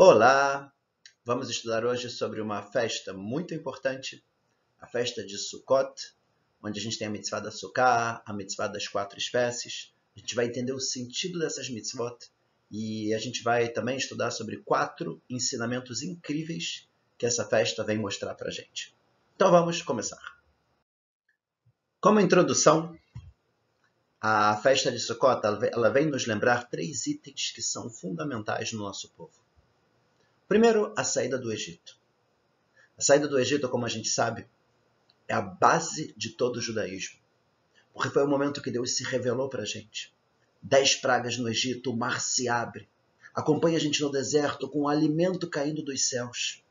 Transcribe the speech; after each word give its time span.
Olá! 0.00 0.72
Vamos 1.24 1.50
estudar 1.50 1.84
hoje 1.84 2.08
sobre 2.08 2.40
uma 2.40 2.62
festa 2.62 3.12
muito 3.12 3.52
importante, 3.52 4.24
a 4.78 4.86
festa 4.86 5.26
de 5.26 5.36
Sukkot, 5.36 6.14
onde 6.62 6.78
a 6.78 6.82
gente 6.84 6.96
tem 6.96 7.08
a 7.08 7.10
mitzvah 7.10 7.40
da 7.40 7.50
Sukkah, 7.50 8.22
a 8.24 8.32
mitzvah 8.32 8.68
das 8.68 8.86
quatro 8.86 9.18
espécies. 9.18 9.92
A 10.16 10.20
gente 10.20 10.36
vai 10.36 10.46
entender 10.46 10.72
o 10.72 10.78
sentido 10.78 11.40
dessas 11.40 11.68
mitzvot 11.68 12.16
e 12.70 13.12
a 13.12 13.18
gente 13.18 13.42
vai 13.42 13.70
também 13.70 13.96
estudar 13.96 14.30
sobre 14.30 14.58
quatro 14.58 15.20
ensinamentos 15.28 16.00
incríveis 16.00 16.88
que 17.18 17.26
essa 17.26 17.44
festa 17.44 17.82
vem 17.82 17.98
mostrar 17.98 18.36
para 18.36 18.50
a 18.50 18.52
gente. 18.52 18.94
Então 19.34 19.50
vamos 19.50 19.82
começar. 19.82 20.22
Como 22.00 22.20
introdução, 22.20 22.96
a 24.20 24.56
festa 24.58 24.92
de 24.92 25.00
Sukkot 25.00 25.40
ela 25.72 25.90
vem 25.90 26.06
nos 26.06 26.24
lembrar 26.24 26.70
três 26.70 27.08
itens 27.08 27.50
que 27.50 27.60
são 27.60 27.90
fundamentais 27.90 28.72
no 28.72 28.78
nosso 28.78 29.08
povo. 29.16 29.47
Primeiro, 30.48 30.94
a 30.96 31.04
saída 31.04 31.38
do 31.38 31.52
Egito. 31.52 31.98
A 32.96 33.02
saída 33.02 33.28
do 33.28 33.38
Egito, 33.38 33.68
como 33.68 33.84
a 33.84 33.88
gente 33.88 34.08
sabe, 34.08 34.46
é 35.28 35.34
a 35.34 35.42
base 35.42 36.14
de 36.16 36.30
todo 36.30 36.56
o 36.56 36.62
judaísmo. 36.62 37.18
Porque 37.92 38.08
foi 38.08 38.24
o 38.24 38.28
momento 38.28 38.62
que 38.62 38.70
Deus 38.70 38.96
se 38.96 39.04
revelou 39.04 39.50
para 39.50 39.62
a 39.62 39.66
gente. 39.66 40.10
Dez 40.62 40.94
pragas 40.94 41.36
no 41.36 41.50
Egito, 41.50 41.92
o 41.92 41.96
mar 41.96 42.22
se 42.22 42.48
abre. 42.48 42.88
Acompanha 43.34 43.76
a 43.76 43.80
gente 43.80 44.00
no 44.00 44.10
deserto 44.10 44.66
com 44.68 44.80
o 44.80 44.88
alimento 44.88 45.50
caindo 45.50 45.82
dos 45.82 46.08
céus. 46.08 46.64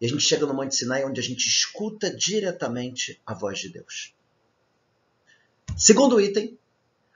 E 0.00 0.06
a 0.06 0.08
gente 0.08 0.22
chega 0.22 0.46
no 0.46 0.54
Monte 0.54 0.76
Sinai, 0.76 1.04
onde 1.04 1.20
a 1.20 1.24
gente 1.24 1.46
escuta 1.46 2.08
diretamente 2.08 3.20
a 3.26 3.34
voz 3.34 3.58
de 3.58 3.68
Deus. 3.68 4.14
Segundo 5.76 6.20
item, 6.20 6.56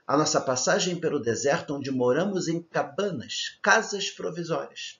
a 0.05 0.17
nossa 0.17 0.41
passagem 0.41 0.97
pelo 0.97 1.19
deserto, 1.19 1.75
onde 1.75 1.91
moramos 1.91 2.49
em 2.49 2.61
cabanas, 2.61 3.57
casas 3.61 4.09
provisórias. 4.09 4.99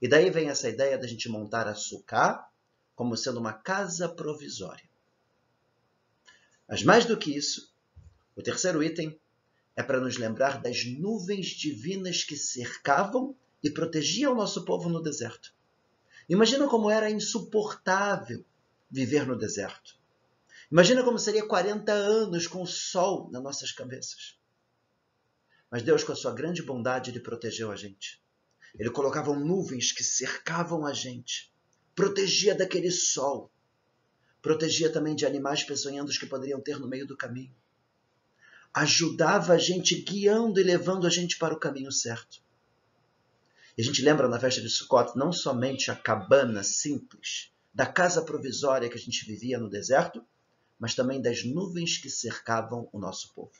E 0.00 0.08
daí 0.08 0.30
vem 0.30 0.48
essa 0.48 0.68
ideia 0.68 0.98
da 0.98 1.06
gente 1.06 1.28
montar 1.28 1.66
a 1.66 1.74
sucá 1.74 2.48
como 2.94 3.16
sendo 3.16 3.40
uma 3.40 3.52
casa 3.52 4.08
provisória. 4.08 4.88
Mas 6.68 6.82
mais 6.82 7.04
do 7.04 7.16
que 7.16 7.36
isso, 7.36 7.72
o 8.36 8.42
terceiro 8.42 8.82
item 8.82 9.18
é 9.76 9.82
para 9.82 10.00
nos 10.00 10.16
lembrar 10.16 10.60
das 10.60 10.84
nuvens 10.84 11.48
divinas 11.48 12.22
que 12.22 12.36
cercavam 12.36 13.36
e 13.62 13.70
protegiam 13.70 14.32
o 14.32 14.36
nosso 14.36 14.64
povo 14.64 14.88
no 14.88 15.02
deserto. 15.02 15.52
Imagina 16.28 16.68
como 16.68 16.90
era 16.90 17.10
insuportável 17.10 18.44
viver 18.90 19.26
no 19.26 19.36
deserto. 19.36 19.98
Imagina 20.70 21.02
como 21.02 21.18
seria 21.18 21.46
40 21.46 21.92
anos 21.92 22.46
com 22.46 22.62
o 22.62 22.66
sol 22.66 23.28
nas 23.30 23.42
nossas 23.42 23.72
cabeças. 23.72 24.38
Mas 25.70 25.82
Deus, 25.82 26.04
com 26.04 26.12
a 26.12 26.16
sua 26.16 26.32
grande 26.32 26.62
bondade, 26.62 27.10
ele 27.10 27.20
protegeu 27.20 27.70
a 27.70 27.76
gente. 27.76 28.23
Ele 28.78 28.90
colocava 28.90 29.34
nuvens 29.34 29.92
que 29.92 30.02
cercavam 30.02 30.84
a 30.84 30.92
gente, 30.92 31.52
protegia 31.94 32.54
daquele 32.54 32.90
sol, 32.90 33.50
protegia 34.42 34.92
também 34.92 35.14
de 35.14 35.24
animais 35.24 35.62
peçonhentos 35.62 36.18
que 36.18 36.26
poderiam 36.26 36.60
ter 36.60 36.78
no 36.78 36.88
meio 36.88 37.06
do 37.06 37.16
caminho. 37.16 37.54
Ajudava 38.72 39.52
a 39.52 39.58
gente 39.58 39.94
guiando 40.02 40.58
e 40.58 40.64
levando 40.64 41.06
a 41.06 41.10
gente 41.10 41.38
para 41.38 41.54
o 41.54 41.58
caminho 41.58 41.92
certo. 41.92 42.42
E 43.78 43.82
a 43.82 43.84
gente 43.84 44.02
lembra 44.02 44.28
na 44.28 44.40
festa 44.40 44.60
de 44.60 44.68
Sukkot 44.68 45.16
não 45.16 45.32
somente 45.32 45.90
a 45.90 45.96
cabana 45.96 46.64
simples 46.64 47.52
da 47.72 47.86
casa 47.86 48.22
provisória 48.22 48.88
que 48.88 48.96
a 48.96 49.00
gente 49.00 49.24
vivia 49.24 49.58
no 49.58 49.70
deserto, 49.70 50.24
mas 50.78 50.94
também 50.94 51.22
das 51.22 51.44
nuvens 51.44 51.98
que 51.98 52.10
cercavam 52.10 52.88
o 52.92 52.98
nosso 52.98 53.32
povo. 53.34 53.52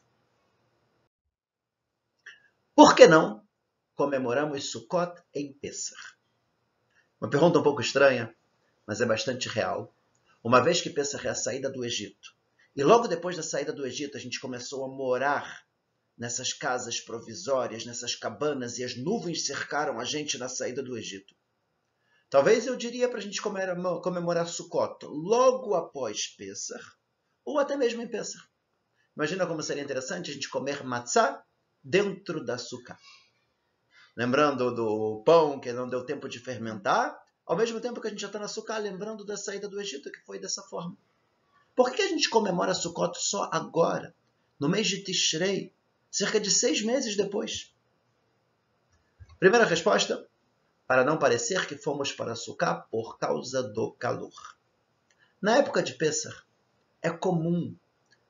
Por 2.75 2.95
que 2.97 3.07
não 3.07 3.44
comemoramos 3.95 4.71
Sukkot 4.71 5.23
em 5.35 5.53
Pessah. 5.53 5.97
Uma 7.21 7.31
pergunta 7.31 7.59
um 7.59 7.63
pouco 7.63 7.81
estranha, 7.81 8.35
mas 8.87 9.01
é 9.01 9.07
bastante 9.07 9.49
real. 9.49 9.95
Uma 10.43 10.61
vez 10.61 10.81
que 10.81 10.91
Pessah 10.91 11.23
é 11.25 11.29
a 11.29 11.35
saída 11.35 11.71
do 11.71 11.85
Egito, 11.85 12.35
e 12.77 12.83
logo 12.83 13.07
depois 13.07 13.37
da 13.37 13.43
saída 13.43 13.73
do 13.73 13.87
Egito 13.87 14.17
a 14.17 14.21
gente 14.21 14.41
começou 14.41 14.85
a 14.85 14.89
morar 14.89 15.65
nessas 16.19 16.53
casas 16.53 17.01
provisórias, 17.01 17.87
nessas 17.87 18.15
cabanas, 18.15 18.79
e 18.79 18.85
as 18.85 18.97
nuvens 18.97 19.47
cercaram 19.47 19.99
a 20.01 20.05
gente 20.05 20.39
na 20.39 20.49
saída 20.49 20.83
do 20.83 20.99
Egito. 20.99 21.35
Talvez 22.29 22.67
eu 22.67 22.77
diria 22.77 23.09
para 23.09 23.19
a 23.19 23.23
gente 23.23 23.41
comemorar 23.41 24.49
Sukkot 24.49 25.07
logo 25.07 25.75
após 25.75 26.27
Pessah, 26.37 26.81
ou 27.45 27.59
até 27.59 27.77
mesmo 27.77 28.03
em 28.03 28.09
Pessah. 28.09 28.43
Imagina 29.17 29.47
como 29.47 29.63
seria 29.63 29.85
interessante 29.85 30.31
a 30.31 30.35
gente 30.35 30.49
comer 30.49 30.83
matzah 30.83 31.45
dentro 31.83 32.45
da 32.45 32.59
sukkah 32.59 32.99
lembrando 34.17 34.75
do 34.75 35.23
pão 35.25 35.59
que 35.59 35.73
não 35.73 35.89
deu 35.89 36.05
tempo 36.05 36.29
de 36.29 36.39
fermentar, 36.39 37.19
ao 37.47 37.57
mesmo 37.57 37.81
tempo 37.81 38.01
que 38.01 38.07
a 38.07 38.11
gente 38.11 38.21
já 38.21 38.29
está 38.29 38.39
no 38.39 38.45
açúcar, 38.45 38.79
lembrando 38.79 39.25
da 39.25 39.37
saída 39.37 39.69
do 39.69 39.81
Egito, 39.81 40.11
que 40.11 40.21
foi 40.25 40.39
dessa 40.39 40.63
forma. 40.63 40.97
Por 41.75 41.91
que 41.91 42.03
a 42.03 42.09
gente 42.09 42.31
comemora 42.31 42.75
Sukkot 42.75 43.19
só 43.21 43.51
agora, 43.53 44.15
no 44.59 44.69
mês 44.69 44.87
de 44.87 45.03
Tishrei, 45.03 45.73
cerca 46.11 46.41
de 46.41 46.51
seis 46.51 46.83
meses 46.83 47.17
depois? 47.17 47.75
Primeira 49.39 49.67
resposta, 49.67 50.27
para 50.87 51.05
não 51.05 51.19
parecer 51.19 51.67
que 51.67 51.77
fomos 51.77 52.13
para 52.13 52.37
Sukkot 52.37 52.85
por 52.91 53.19
causa 53.19 53.63
do 53.63 53.93
calor. 53.93 54.33
Na 55.43 55.57
época 55.57 55.83
de 55.83 55.95
Pessah, 55.95 56.43
é 57.03 57.11
comum 57.11 57.77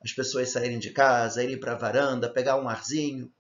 as 0.03 0.13
pessoas 0.13 0.51
saírem 0.51 0.79
de 0.79 0.91
casa, 0.91 1.43
irem 1.43 1.59
para 1.59 1.73
a 1.73 1.79
varanda, 1.79 2.29
pegar 2.29 2.57
um 2.57 2.69
arzinho, 2.69 3.33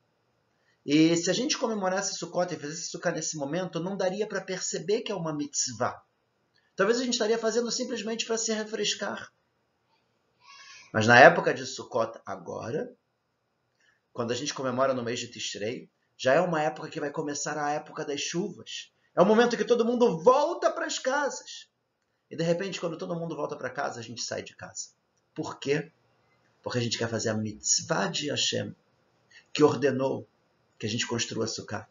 e 0.84 1.16
se 1.16 1.30
a 1.30 1.32
gente 1.32 1.56
comemorasse 1.56 2.18
Sukkot 2.18 2.52
e 2.52 2.58
fizesse 2.58 2.90
Sukkot 2.90 3.14
nesse 3.14 3.36
momento, 3.38 3.80
não 3.80 3.96
daria 3.96 4.26
para 4.26 4.40
perceber 4.42 5.00
que 5.00 5.10
é 5.10 5.14
uma 5.14 5.32
mitzvah. 5.32 6.02
Talvez 6.76 6.98
a 6.98 7.04
gente 7.04 7.14
estaria 7.14 7.38
fazendo 7.38 7.70
simplesmente 7.70 8.26
para 8.26 8.36
se 8.36 8.52
refrescar. 8.52 9.32
Mas 10.92 11.06
na 11.06 11.18
época 11.18 11.54
de 11.54 11.64
Sukkot 11.64 12.20
agora, 12.26 12.94
quando 14.12 14.32
a 14.32 14.34
gente 14.34 14.52
comemora 14.52 14.92
no 14.92 15.02
mês 15.02 15.18
de 15.20 15.28
Tishrei, 15.28 15.90
já 16.16 16.34
é 16.34 16.40
uma 16.40 16.62
época 16.62 16.90
que 16.90 17.00
vai 17.00 17.10
começar 17.10 17.56
a 17.56 17.70
época 17.70 18.04
das 18.04 18.20
chuvas. 18.20 18.92
É 19.16 19.22
o 19.22 19.26
momento 19.26 19.56
que 19.56 19.64
todo 19.64 19.84
mundo 19.84 20.22
volta 20.22 20.70
para 20.70 20.86
as 20.86 20.98
casas. 20.98 21.68
E 22.30 22.36
de 22.36 22.44
repente, 22.44 22.78
quando 22.78 22.98
todo 22.98 23.18
mundo 23.18 23.34
volta 23.34 23.56
para 23.56 23.70
casa, 23.70 24.00
a 24.00 24.02
gente 24.02 24.22
sai 24.22 24.42
de 24.42 24.54
casa. 24.54 24.90
Por 25.34 25.58
quê? 25.58 25.90
Porque 26.62 26.78
a 26.78 26.80
gente 26.80 26.98
quer 26.98 27.08
fazer 27.08 27.30
a 27.30 27.34
mitzvah 27.34 28.08
de 28.08 28.28
Hashem, 28.30 28.74
que 29.52 29.64
ordenou 29.64 30.28
que 30.84 30.88
a 30.88 30.90
gente 30.90 31.06
construa 31.06 31.46
Sukkah. 31.46 31.88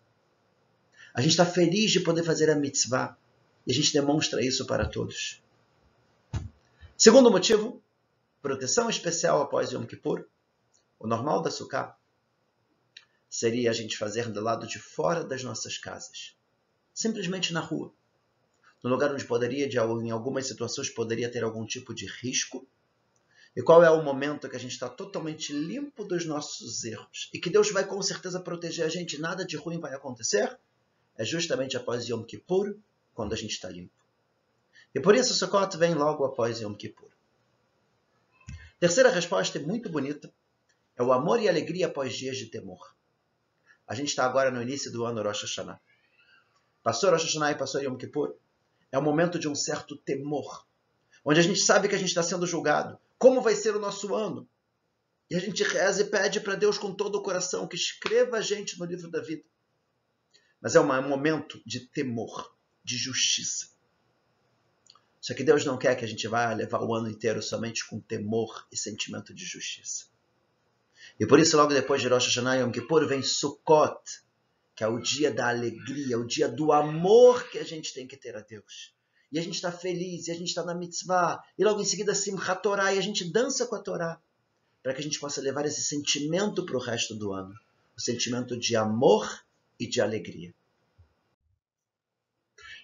A 1.16 1.20
gente 1.20 1.31
está 1.31 1.48
feliz 1.48 1.90
de 1.90 2.02
poder 2.02 2.24
fazer 2.24 2.48
a 2.52 2.56
mitzvah 2.56 3.18
e 3.66 3.72
a 3.72 3.74
gente 3.74 3.92
demonstra 3.92 4.46
isso 4.46 4.68
para 4.68 4.88
todos. 4.88 5.42
Segundo 6.96 7.31
motivo, 7.31 7.81
proteção 8.40 8.92
especial 8.92 9.42
após 9.42 9.72
Yom 9.72 9.88
Kippur. 9.88 10.28
O 11.00 11.08
normal 11.08 11.42
da 11.42 11.50
Sukkah 11.50 11.98
seria 13.28 13.72
a 13.72 13.74
gente 13.74 13.98
fazer 13.98 14.30
do 14.30 14.40
lado 14.40 14.68
de 14.68 14.78
fora 14.78 15.24
das 15.24 15.44
nossas 15.44 15.75
casas, 15.80 16.36
simplesmente 16.94 17.52
na 17.52 17.62
rua, 17.62 17.92
no 18.84 18.92
lugar 18.92 19.12
onde 19.12 19.25
poderia, 19.25 19.68
em 19.68 20.12
algumas 20.12 20.46
situações, 20.46 20.92
poderia 20.92 21.31
ter 21.31 21.44
algum 21.44 21.66
tipo 21.66 21.96
de 21.96 22.06
risco 22.06 22.68
e 23.56 23.62
qual 23.62 23.84
é 23.84 23.90
o 23.90 24.03
momento 24.03 24.50
que 24.50 24.56
a 24.56 24.59
gente 24.59 24.72
está 24.72 24.90
totalmente 24.90 25.53
limpo 25.53 26.03
dos 26.03 26.25
nossos 26.25 26.84
erros 26.84 27.30
e 27.34 27.40
que 27.40 27.52
Deus 27.52 27.72
vai 27.72 27.86
com 27.86 28.02
certeza 28.02 28.40
proteger 28.40 28.86
a 28.86 28.90
gente, 28.90 29.19
nada 29.19 29.46
de 29.46 29.56
ruim 29.56 29.80
vai 29.80 29.94
acontecer? 29.94 30.58
É 31.16 31.24
justamente 31.24 31.78
após 31.78 32.08
Yom 32.08 32.24
Kippur, 32.24 32.75
quando 33.13 33.34
a 33.34 33.36
gente 33.36 33.52
está 33.52 33.69
limpo. 33.69 33.94
E 34.96 35.00
por 35.00 35.16
isso 35.16 35.36
Sukkot 35.36 35.78
vem 35.78 35.94
logo 35.94 36.25
após 36.25 36.62
Yom 36.62 36.74
Kippur. 36.74 37.09
Terceira 38.80 39.09
resposta 39.09 39.59
é 39.59 39.62
muito 39.62 39.88
bonita. 39.88 40.34
É 40.96 41.03
o 41.03 41.13
amor 41.13 41.40
e 41.40 41.47
alegria 41.47 41.88
após 41.88 42.16
dias 42.16 42.38
de 42.38 42.47
temor. 42.47 42.96
A 43.88 43.94
gente 43.94 44.09
está 44.09 44.25
agora 44.25 44.50
no 44.50 44.62
início 44.62 44.92
do 44.92 45.06
ano 45.06 45.22
Rosh 45.22 45.44
Hashanah. 45.44 45.80
Passou 46.81 47.12
Rosh 47.12 47.24
Hashanah 47.24 47.51
e 47.51 47.56
passou 47.56 47.81
Yom 47.81 47.95
Kippur. 47.95 48.36
É 48.92 48.98
o 48.98 49.01
momento 49.01 49.38
de 49.38 49.48
um 49.48 49.56
certo 49.56 49.95
temor, 49.95 50.66
onde 51.25 51.39
a 51.39 51.44
gente 51.44 51.60
sabe 51.60 51.88
que 51.88 51.95
a 51.95 51.98
gente 51.98 52.10
está 52.10 52.22
sendo 52.22 52.45
julgado, 52.45 53.00
como 53.24 53.42
vai 53.42 53.56
ser 53.56 53.74
o 53.74 53.80
nosso 53.80 54.14
ano. 54.14 54.50
E 55.30 55.36
a 55.38 55.40
gente 55.40 55.64
reza 55.64 56.02
e 56.02 56.10
pede 56.10 56.42
para 56.42 56.56
Deus 56.56 56.78
com 56.78 56.94
todo 56.94 57.16
o 57.16 57.24
coração 57.24 57.66
que 57.66 57.78
escreva 57.78 58.36
a 58.36 58.42
gente 58.42 58.78
no 58.78 58.84
livro 58.84 59.10
da 59.10 59.22
vida. 59.22 59.46
Mas 60.60 60.75
é 60.75 60.81
um 60.81 61.08
momento 61.08 61.62
de 61.66 61.80
temor, 61.88 62.54
de 62.84 62.98
justiça. 62.98 63.70
Só 65.22 65.34
que 65.34 65.42
Deus 65.42 65.64
não 65.64 65.78
quer 65.78 65.96
que 65.96 66.04
a 66.04 66.08
gente 66.08 66.28
vá 66.28 66.52
levar 66.52 66.81
o 66.81 66.94
ano 66.94 67.10
inteiro 67.10 67.42
somente 67.42 67.88
com 67.88 67.98
temor 67.98 68.68
e 68.70 68.75
sentimento 68.75 69.34
de 69.34 69.46
justiça. 69.46 70.08
E 71.18 71.26
por 71.26 71.40
isso, 71.40 71.56
logo 71.56 71.74
depois 71.74 72.02
de 72.02 72.10
Rosh 72.10 72.26
Hashanah 72.26 72.56
Yom 72.56 72.72
Kippur, 72.74 73.08
vem 73.08 73.24
Sukkot, 73.24 74.04
que 74.76 74.84
é 74.84 74.88
o 74.90 75.00
dia 75.00 75.31
da 75.31 75.48
alegria, 75.48 76.19
o 76.19 76.28
dia 76.28 76.50
do 76.50 76.74
amor 76.74 77.48
que 77.50 77.58
a 77.58 77.64
gente 77.64 77.94
tem 77.94 78.06
que 78.06 78.18
ter 78.18 78.36
a 78.36 78.42
Deus 78.42 78.94
e 79.33 79.39
a 79.39 79.41
gente 79.41 79.56
está 79.56 79.71
feliz, 79.71 80.27
e 80.27 80.31
a 80.31 80.35
gente 80.35 80.50
está 80.50 80.63
na 80.63 80.75
mitzvah, 80.75 81.44
e 81.57 81.63
logo 81.63 81.81
em 81.81 81.85
seguida 81.85 82.13
Simchat 82.13 82.62
Torah, 82.62 82.94
e 82.94 83.00
a 83.00 83.01
gente 83.01 83.25
dança 83.25 83.65
com 83.65 83.75
a 83.75 83.80
Torá, 83.80 84.21
para 84.83 84.94
que 84.94 85.00
a 85.00 85.03
gente 85.03 85.19
possa 85.19 85.41
levar 85.41 85.65
esse 85.65 85.81
sentimento 85.81 86.63
para 86.63 86.77
o 86.77 86.80
resto 86.80 87.15
do 87.15 87.33
ano, 87.33 87.51
o 87.97 88.00
sentimento 88.00 88.56
de 88.56 88.75
amor 88.75 89.44
e 89.80 89.88
de 89.88 90.00
alegria. 90.00 90.53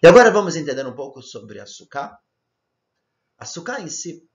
E 0.01 0.07
agora 0.07 0.31
vamos 0.31 0.55
entender 0.55 0.87
um 0.87 0.95
pouco 0.95 1.21
sobre 1.21 1.59
a 1.59 1.67
Sukkah. 1.67 2.19
A 3.37 3.45
Sukkah 3.45 3.81
em 3.81 3.89
si, 3.89 4.27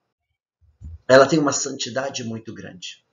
ela 1.09 1.27
tem 1.27 1.41
uma 1.41 1.53
santidade 1.53 2.23
muito 2.23 2.55
grande. 2.55 3.05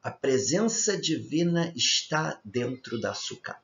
A 0.00 0.10
presença 0.10 0.96
divina 0.96 1.72
está 1.74 2.40
dentro 2.44 3.00
da 3.00 3.12
Sukkah. 3.12 3.60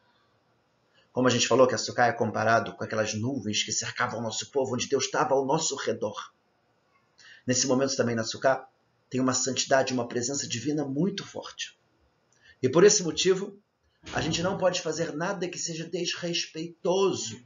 Como 1.16 1.28
a 1.28 1.30
gente 1.30 1.48
falou 1.48 1.66
que 1.66 1.74
a 1.74 1.78
Sukkah 1.78 2.08
é 2.08 2.12
comparado 2.12 2.76
com 2.76 2.84
aquelas 2.84 3.14
nuvens 3.14 3.62
que 3.62 3.72
cercavam 3.72 4.20
o 4.20 4.22
nosso 4.22 4.50
povo, 4.50 4.74
onde 4.74 4.86
Deus 4.86 5.06
estava 5.06 5.32
ao 5.32 5.46
nosso 5.46 5.74
redor. 5.74 6.14
Nesse 7.46 7.66
momento 7.66 7.96
também 7.96 8.14
na 8.14 8.22
Sukkah, 8.22 8.68
tem 9.08 9.18
uma 9.18 9.32
santidade, 9.32 9.94
uma 9.94 10.06
presença 10.06 10.46
divina 10.46 10.84
muito 10.84 11.24
forte. 11.24 11.80
E 12.62 12.68
por 12.68 12.84
esse 12.84 13.02
motivo, 13.02 13.58
a 14.12 14.20
gente 14.20 14.42
não 14.42 14.58
pode 14.58 14.82
fazer 14.82 15.16
nada 15.16 15.48
que 15.48 15.58
seja 15.58 15.88
desrespeitoso 15.88 17.42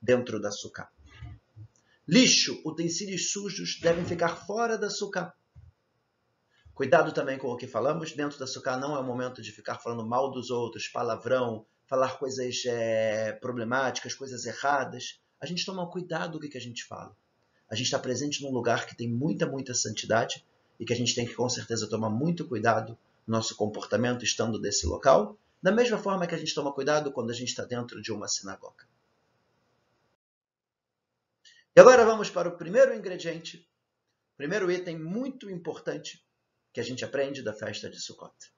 dentro 0.00 0.40
da 0.40 0.50
sucá. 0.50 0.90
Lixo, 2.08 2.60
utensílios 2.66 3.30
sujos 3.30 3.78
devem 3.80 4.04
ficar 4.04 4.34
fora 4.34 4.76
da 4.76 4.90
sucá. 4.90 5.32
Cuidado 6.74 7.12
também 7.12 7.38
com 7.38 7.46
o 7.46 7.56
que 7.56 7.68
falamos. 7.68 8.10
Dentro 8.10 8.36
da 8.36 8.48
sucá 8.48 8.76
não 8.76 8.96
é 8.96 8.98
o 8.98 9.04
momento 9.04 9.40
de 9.40 9.52
ficar 9.52 9.78
falando 9.78 10.04
mal 10.04 10.28
dos 10.28 10.50
outros, 10.50 10.88
palavrão, 10.88 11.64
falar 11.92 12.16
coisas 12.16 12.64
é, 12.64 13.32
problemáticas, 13.32 14.14
coisas 14.14 14.46
erradas. 14.46 15.20
A 15.38 15.44
gente 15.44 15.66
toma 15.66 15.86
cuidado 15.90 16.40
com 16.40 16.46
o 16.46 16.48
que 16.48 16.56
a 16.56 16.60
gente 16.60 16.86
fala. 16.86 17.14
A 17.68 17.74
gente 17.74 17.84
está 17.84 17.98
presente 17.98 18.42
num 18.42 18.50
lugar 18.50 18.86
que 18.86 18.96
tem 18.96 19.06
muita, 19.06 19.44
muita 19.44 19.74
santidade 19.74 20.42
e 20.80 20.86
que 20.86 20.92
a 20.94 20.96
gente 20.96 21.14
tem 21.14 21.26
que 21.26 21.34
com 21.34 21.46
certeza 21.50 21.86
tomar 21.86 22.08
muito 22.08 22.48
cuidado 22.48 22.96
no 23.26 23.36
nosso 23.36 23.54
comportamento 23.54 24.24
estando 24.24 24.58
desse 24.58 24.86
local, 24.86 25.36
da 25.62 25.70
mesma 25.70 25.98
forma 25.98 26.26
que 26.26 26.34
a 26.34 26.38
gente 26.38 26.54
toma 26.54 26.72
cuidado 26.72 27.12
quando 27.12 27.30
a 27.30 27.34
gente 27.34 27.50
está 27.50 27.66
dentro 27.66 28.00
de 28.00 28.10
uma 28.10 28.26
sinagoga. 28.26 28.88
E 31.76 31.78
agora 31.78 32.06
vamos 32.06 32.30
para 32.30 32.48
o 32.48 32.56
primeiro 32.56 32.94
ingrediente, 32.94 33.68
primeiro 34.34 34.72
item 34.72 34.98
muito 34.98 35.50
importante 35.50 36.26
que 36.72 36.80
a 36.80 36.84
gente 36.84 37.04
aprende 37.04 37.42
da 37.42 37.52
festa 37.52 37.90
de 37.90 38.00
Sukkot, 38.00 38.50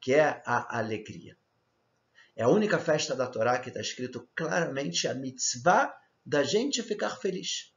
que 0.00 0.14
é 0.14 0.42
a 0.44 0.78
alegria. 0.80 1.40
É 2.34 2.44
a 2.44 2.48
única 2.48 2.78
festa 2.78 3.14
da 3.14 3.26
Torá 3.26 3.58
que 3.58 3.68
está 3.68 3.80
escrito 3.80 4.26
claramente 4.34 5.06
a 5.06 5.14
mitzvah 5.14 5.94
da 6.24 6.42
gente 6.42 6.82
ficar 6.82 7.16
feliz. 7.16 7.74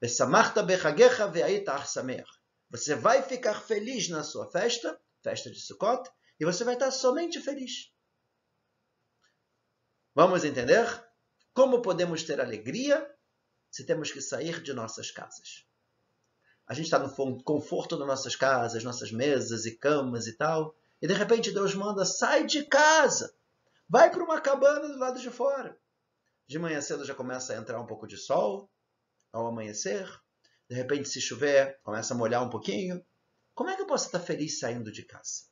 Você 0.00 0.24
vai 2.94 3.22
ficar 3.22 3.62
feliz 3.62 4.08
na 4.08 4.22
sua 4.22 4.50
festa, 4.50 5.00
festa 5.22 5.50
de 5.50 5.60
Sukkot, 5.60 6.10
e 6.38 6.44
você 6.44 6.64
vai 6.64 6.74
estar 6.74 6.90
somente 6.90 7.40
feliz. 7.40 7.90
Vamos 10.14 10.44
entender 10.44 10.86
como 11.54 11.80
podemos 11.80 12.22
ter 12.22 12.40
alegria 12.40 13.10
se 13.70 13.84
temos 13.84 14.10
que 14.10 14.20
sair 14.20 14.62
de 14.62 14.72
nossas 14.72 15.10
casas. 15.10 15.66
A 16.66 16.74
gente 16.74 16.86
está 16.86 16.98
no 16.98 17.42
conforto 17.42 17.96
das 17.96 18.06
nossas 18.06 18.34
casas, 18.34 18.82
nossas 18.82 19.12
mesas 19.12 19.66
e 19.66 19.76
camas 19.76 20.26
e 20.26 20.32
tal, 20.32 20.74
e 21.00 21.06
de 21.06 21.14
repente 21.14 21.52
Deus 21.52 21.74
manda: 21.74 22.04
sai 22.04 22.46
de 22.46 22.64
casa, 22.64 23.35
vai 23.88 24.10
para 24.10 24.22
uma 24.22 24.40
cabana 24.40 24.88
do 24.88 24.98
lado 24.98 25.20
de 25.20 25.30
fora. 25.30 25.78
De 26.46 26.58
manhã 26.58 26.80
cedo 26.80 27.04
já 27.04 27.14
começa 27.14 27.52
a 27.52 27.56
entrar 27.56 27.80
um 27.80 27.86
pouco 27.86 28.06
de 28.06 28.16
sol, 28.16 28.70
ao 29.32 29.46
amanhecer. 29.46 30.08
De 30.68 30.74
repente, 30.74 31.08
se 31.08 31.20
chover, 31.20 31.78
começa 31.82 32.14
a 32.14 32.16
molhar 32.16 32.42
um 32.42 32.50
pouquinho. 32.50 33.04
Como 33.54 33.70
é 33.70 33.76
que 33.76 33.82
eu 33.82 33.86
posso 33.86 34.06
estar 34.06 34.20
feliz 34.20 34.58
saindo 34.58 34.90
de 34.90 35.02
casa? 35.02 35.44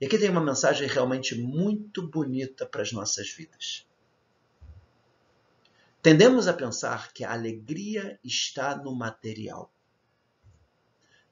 E 0.00 0.06
aqui 0.06 0.18
tem 0.18 0.30
uma 0.30 0.40
mensagem 0.40 0.86
realmente 0.86 1.34
muito 1.34 2.08
bonita 2.08 2.66
para 2.66 2.82
as 2.82 2.92
nossas 2.92 3.30
vidas. 3.30 3.86
Tendemos 6.00 6.46
a 6.46 6.52
pensar 6.52 7.12
que 7.12 7.24
a 7.24 7.32
alegria 7.32 8.18
está 8.22 8.76
no 8.76 8.94
material. 8.94 9.72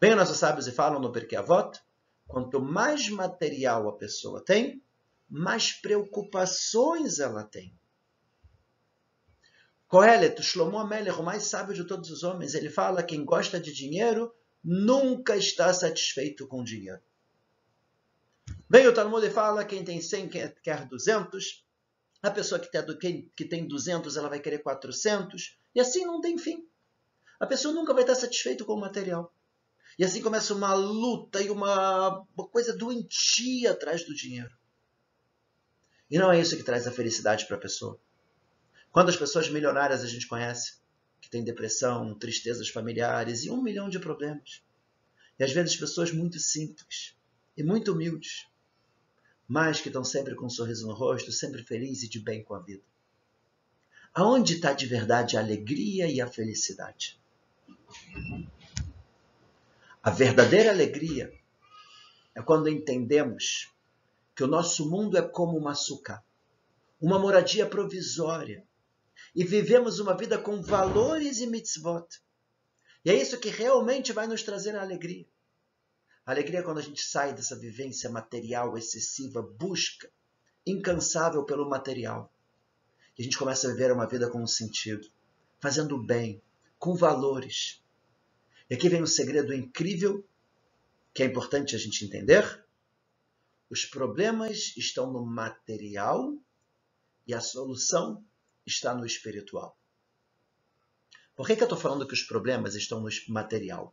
Os 0.03 0.17
nossos 0.17 0.39
sábios 0.39 0.67
e 0.67 0.73
falam 0.73 1.01
no 1.01 1.13
Perkei 1.13 1.39
Avot, 1.39 1.81
quanto 2.27 2.61
mais 2.61 3.09
material 3.09 3.89
a 3.89 3.97
pessoa 3.97 4.45
tem, 4.45 4.83
mais 5.29 5.73
preocupações 5.73 7.19
ela 7.19 7.45
tem. 7.45 7.77
Coelet, 9.89 10.43
Shlomo 10.43 10.79
Amelech, 10.79 11.19
o 11.19 11.23
mais 11.23 11.45
sábio 11.45 11.75
de 11.75 11.85
todos 11.85 12.11
os 12.11 12.23
homens, 12.23 12.55
ele 12.55 12.69
fala 12.69 13.03
quem 13.03 13.25
gosta 13.25 13.61
de 13.61 13.73
dinheiro 13.73 14.35
nunca 14.63 15.37
está 15.37 15.73
satisfeito 15.73 16.47
com 16.49 16.65
dinheiro. 16.65 17.01
Vem 18.69 18.87
o 18.87 18.95
Talmud 18.95 19.25
e 19.25 19.31
fala 19.31 19.65
quem 19.65 19.85
tem 19.85 20.01
100 20.01 20.29
quer 20.29 20.87
200, 20.89 21.65
a 22.23 22.31
pessoa 22.31 22.59
que 22.59 22.69
tem, 22.99 23.31
que 23.37 23.45
tem 23.45 23.69
200, 23.69 24.17
ela 24.17 24.29
vai 24.29 24.41
querer 24.41 24.59
400. 24.59 25.57
E 25.75 25.81
assim 25.81 26.05
não 26.05 26.21
tem 26.21 26.37
fim. 26.37 26.67
A 27.39 27.47
pessoa 27.47 27.73
nunca 27.73 27.95
vai 27.95 28.03
estar 28.03 28.17
satisfeita 28.17 28.65
com 28.65 28.73
o 28.73 28.81
material. 28.81 29.33
E 29.99 30.05
assim 30.05 30.21
começa 30.21 30.53
uma 30.53 30.75
luta 30.75 31.41
e 31.41 31.49
uma, 31.49 32.27
uma 32.37 32.49
coisa 32.49 32.77
doentia 32.77 33.71
atrás 33.71 34.05
do 34.05 34.15
dinheiro. 34.15 34.51
E 36.11 36.19
não 36.19 36.31
é 36.31 36.41
isso 36.41 36.57
que 36.57 36.63
traz 36.63 36.87
a 36.87 36.93
felicidade 36.93 37.47
para 37.47 37.57
a 37.57 37.61
pessoa. 37.61 37.99
Quantas 38.93 39.17
pessoas 39.17 39.49
milionárias 39.49 40.03
a 40.03 40.07
gente 40.07 40.27
conhece 40.27 40.79
que 41.21 41.29
têm 41.29 41.45
depressão, 41.45 42.15
tristezas 42.15 42.69
familiares 42.69 43.45
e 43.45 43.51
um 43.51 43.63
milhão 43.63 43.89
de 43.89 43.99
problemas? 43.99 44.63
E 45.39 45.45
às 45.45 45.53
vezes 45.53 45.77
pessoas 45.77 46.13
muito 46.13 46.39
simples 46.39 47.15
e 47.57 47.63
muito 47.63 47.93
humildes 47.93 48.47
mas 49.49 49.81
que 49.81 49.89
estão 49.89 50.03
sempre 50.03 50.35
com 50.35 50.47
um 50.47 50.51
sorriso 50.51 50.87
no 50.87 50.93
rosto, 50.93 51.31
sempre 51.31 51.63
felizes 51.63 52.05
e 52.05 52.09
de 52.09 52.19
bem 52.19 52.43
com 52.43 52.55
a 52.55 52.59
vida. 52.59 52.83
Aonde 54.13 54.55
está 54.55 54.73
de 54.73 54.87
verdade 54.87 55.37
a 55.37 55.41
alegria 55.41 56.09
e 56.09 56.21
a 56.21 56.27
felicidade? 56.27 57.21
A 60.03 60.11
verdadeira 60.11 60.71
alegria 60.71 61.33
é 62.35 62.43
quando 62.43 62.69
entendemos 62.69 63.73
que 64.37 64.45
o 64.45 64.47
nosso 64.47 64.89
mundo 64.91 65.17
é 65.17 65.23
como 65.23 65.57
uma 65.57 65.73
açúcar, 65.73 66.23
uma 67.01 67.19
moradia 67.19 67.67
provisória, 67.67 68.63
e 69.35 69.43
vivemos 69.43 69.99
uma 69.99 70.15
vida 70.15 70.37
com 70.37 70.61
valores 70.61 71.39
e 71.39 71.47
mitzvot. 71.47 72.07
E 73.03 73.11
é 73.11 73.15
isso 73.15 73.41
que 73.41 73.49
realmente 73.49 74.13
vai 74.13 74.27
nos 74.27 74.43
trazer 74.43 74.77
a 74.77 74.83
alegria. 74.83 75.27
A 76.27 76.33
alegria 76.33 76.61
é 76.61 76.63
quando 76.63 76.79
a 76.79 76.83
gente 76.83 77.03
sai 77.03 77.33
dessa 77.33 77.59
vivência 77.59 78.11
material 78.11 78.77
excessiva, 78.77 79.41
busca, 79.41 80.11
incansável 80.67 81.45
pelo 81.45 81.69
material. 81.69 82.31
E 83.17 83.23
a 83.23 83.25
gente 83.25 83.39
começa 83.39 83.69
a 83.69 83.71
viver 83.71 83.91
uma 83.91 84.07
vida 84.07 84.29
com 84.29 84.43
um 84.43 84.47
sentido, 84.47 85.09
fazendo 85.61 85.97
bem, 86.03 86.43
com 86.79 86.95
valores. 86.95 87.83
E 88.69 88.75
aqui 88.75 88.89
vem 88.91 89.03
um 89.03 89.07
segredo 89.07 89.55
incrível 89.55 90.23
que 91.15 91.23
é 91.23 91.27
importante 91.27 91.75
a 91.75 91.79
gente 91.79 92.05
entender. 92.05 92.66
Os 93.69 93.85
problemas 93.85 94.77
estão 94.77 95.13
no 95.13 95.27
material 95.27 96.37
e 97.27 97.35
a 97.35 97.41
solução 97.41 98.25
está 98.65 98.95
no 98.95 99.05
espiritual. 99.05 99.77
Por 101.35 101.47
que, 101.47 101.57
que 101.57 101.63
eu 101.63 101.67
estou 101.67 101.79
falando 101.79 102.07
que 102.07 102.15
os 102.15 102.23
problemas 102.23 102.75
estão 102.75 103.01
no 103.01 103.09
material? 103.29 103.93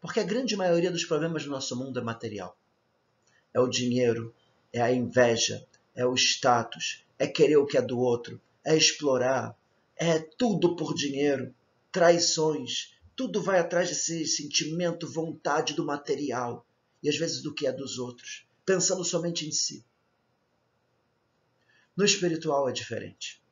Porque 0.00 0.20
a 0.20 0.24
grande 0.24 0.56
maioria 0.56 0.92
dos 0.92 1.04
problemas 1.04 1.44
do 1.44 1.50
nosso 1.50 1.76
mundo 1.76 1.98
é 1.98 2.02
material. 2.02 2.56
É 3.52 3.60
o 3.60 3.68
dinheiro, 3.68 4.32
é 4.72 4.80
a 4.80 4.92
inveja, 4.92 5.66
é 5.94 6.06
o 6.06 6.14
status, 6.14 7.04
é 7.18 7.26
querer 7.26 7.56
o 7.56 7.66
que 7.66 7.76
é 7.76 7.82
do 7.82 7.98
outro, 7.98 8.40
é 8.64 8.76
explorar, 8.76 9.58
é 9.96 10.20
tudo 10.20 10.76
por 10.76 10.94
dinheiro, 10.94 11.52
traições, 11.90 12.94
tudo 13.16 13.42
vai 13.42 13.58
atrás 13.58 13.88
desse 13.88 14.24
sentimento, 14.24 15.08
vontade 15.08 15.74
do 15.74 15.84
material 15.84 16.64
e 17.02 17.08
às 17.08 17.16
vezes 17.16 17.42
do 17.42 17.52
que 17.52 17.66
é 17.66 17.72
dos 17.72 17.98
outros, 17.98 18.46
pensando 18.68 19.04
somente 19.04 19.48
em 19.48 19.52
si. 19.52 19.84
No 21.96 22.04
espiritual 22.04 22.68
é 22.68 22.72
diferente. 22.72 23.42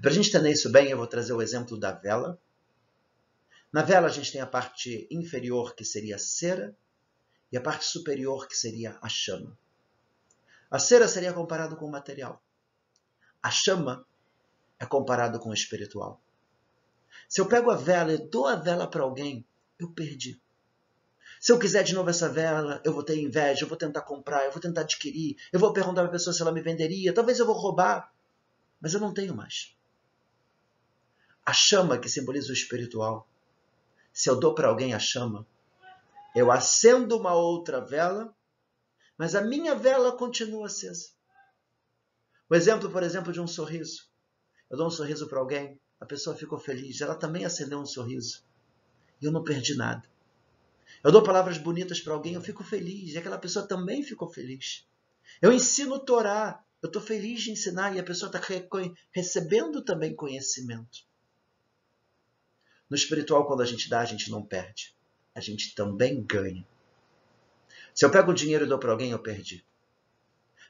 Para 0.00 0.10
a 0.10 0.14
gente 0.14 0.28
entender 0.28 0.52
isso 0.52 0.70
bem, 0.70 0.90
eu 0.90 0.96
vou 0.96 1.06
trazer 1.06 1.32
o 1.32 1.42
exemplo 1.42 1.76
da 1.76 1.92
vela 1.92 2.40
na 3.76 3.82
vela 3.82 4.06
a 4.06 4.10
gente 4.10 4.32
tem 4.32 4.40
a 4.40 4.46
parte 4.46 5.06
inferior, 5.10 5.74
que 5.74 5.84
seria 5.84 6.16
a 6.16 6.18
cera, 6.18 6.74
e 7.52 7.58
a 7.58 7.60
parte 7.60 7.84
superior, 7.84 8.48
que 8.48 8.56
seria 8.56 8.96
a 9.02 9.08
chama. 9.08 9.54
A 10.70 10.78
cera 10.78 11.06
seria 11.06 11.32
comparado 11.34 11.76
com 11.76 11.84
o 11.84 11.90
material. 11.90 12.42
A 13.42 13.50
chama 13.50 14.06
é 14.78 14.86
comparado 14.86 15.38
com 15.38 15.50
o 15.50 15.54
espiritual. 15.54 16.20
Se 17.28 17.40
eu 17.40 17.46
pego 17.46 17.70
a 17.70 17.76
vela 17.76 18.14
e 18.14 18.18
dou 18.18 18.46
a 18.46 18.56
vela 18.56 18.88
para 18.88 19.02
alguém, 19.02 19.44
eu 19.78 19.90
perdi. 19.90 20.40
Se 21.46 21.52
eu 21.52 21.60
quiser 21.60 21.84
de 21.84 21.94
novo 21.94 22.10
essa 22.10 22.28
vela, 22.28 22.82
eu 22.84 22.92
vou 22.92 23.04
ter 23.04 23.22
inveja, 23.22 23.62
eu 23.62 23.68
vou 23.68 23.78
tentar 23.78 24.00
comprar, 24.00 24.44
eu 24.44 24.50
vou 24.50 24.60
tentar 24.60 24.80
adquirir, 24.80 25.36
eu 25.52 25.60
vou 25.60 25.72
perguntar 25.72 26.00
para 26.00 26.08
a 26.08 26.12
pessoa 26.12 26.34
se 26.34 26.42
ela 26.42 26.50
me 26.50 26.60
venderia, 26.60 27.14
talvez 27.14 27.38
eu 27.38 27.46
vou 27.46 27.54
roubar, 27.54 28.12
mas 28.80 28.94
eu 28.94 28.98
não 28.98 29.14
tenho 29.14 29.32
mais. 29.32 29.72
A 31.44 31.52
chama 31.52 31.98
que 31.98 32.08
simboliza 32.08 32.50
o 32.50 32.52
espiritual 32.52 33.28
se 34.12 34.28
eu 34.28 34.34
dou 34.34 34.56
para 34.56 34.66
alguém 34.66 34.92
a 34.92 34.98
chama, 34.98 35.46
eu 36.34 36.50
acendo 36.50 37.16
uma 37.16 37.34
outra 37.34 37.80
vela, 37.80 38.34
mas 39.16 39.36
a 39.36 39.40
minha 39.40 39.76
vela 39.76 40.16
continua 40.16 40.66
acesa. 40.66 41.10
O 42.50 42.56
exemplo, 42.56 42.90
por 42.90 43.04
exemplo, 43.04 43.32
de 43.32 43.40
um 43.40 43.46
sorriso. 43.46 44.08
Eu 44.68 44.76
dou 44.76 44.88
um 44.88 44.90
sorriso 44.90 45.28
para 45.28 45.38
alguém, 45.38 45.80
a 46.00 46.06
pessoa 46.06 46.34
ficou 46.34 46.58
feliz, 46.58 47.00
ela 47.00 47.14
também 47.14 47.44
acendeu 47.44 47.78
um 47.78 47.86
sorriso. 47.86 48.44
E 49.22 49.26
eu 49.26 49.30
não 49.30 49.44
perdi 49.44 49.76
nada. 49.76 50.15
Eu 51.06 51.12
dou 51.12 51.22
palavras 51.22 51.56
bonitas 51.56 52.00
para 52.00 52.14
alguém, 52.14 52.34
eu 52.34 52.40
fico 52.40 52.64
feliz, 52.64 53.14
e 53.14 53.18
aquela 53.18 53.38
pessoa 53.38 53.64
também 53.64 54.02
ficou 54.02 54.28
feliz. 54.28 54.84
Eu 55.40 55.52
ensino 55.52 56.00
Torá, 56.00 56.60
eu 56.82 56.88
estou 56.88 57.00
feliz 57.00 57.44
de 57.44 57.52
ensinar 57.52 57.94
e 57.94 58.00
a 58.00 58.02
pessoa 58.02 58.28
está 58.28 58.40
recebendo 59.12 59.84
também 59.84 60.16
conhecimento. 60.16 61.06
No 62.90 62.96
espiritual, 62.96 63.46
quando 63.46 63.60
a 63.62 63.64
gente 63.64 63.88
dá, 63.88 64.00
a 64.00 64.04
gente 64.04 64.32
não 64.32 64.44
perde. 64.44 64.96
A 65.32 65.40
gente 65.40 65.76
também 65.76 66.24
ganha. 66.24 66.66
Se 67.94 68.04
eu 68.04 68.10
pego 68.10 68.32
o 68.32 68.34
dinheiro 68.34 68.64
e 68.64 68.68
dou 68.68 68.80
para 68.80 68.90
alguém, 68.90 69.12
eu 69.12 69.22
perdi. 69.22 69.64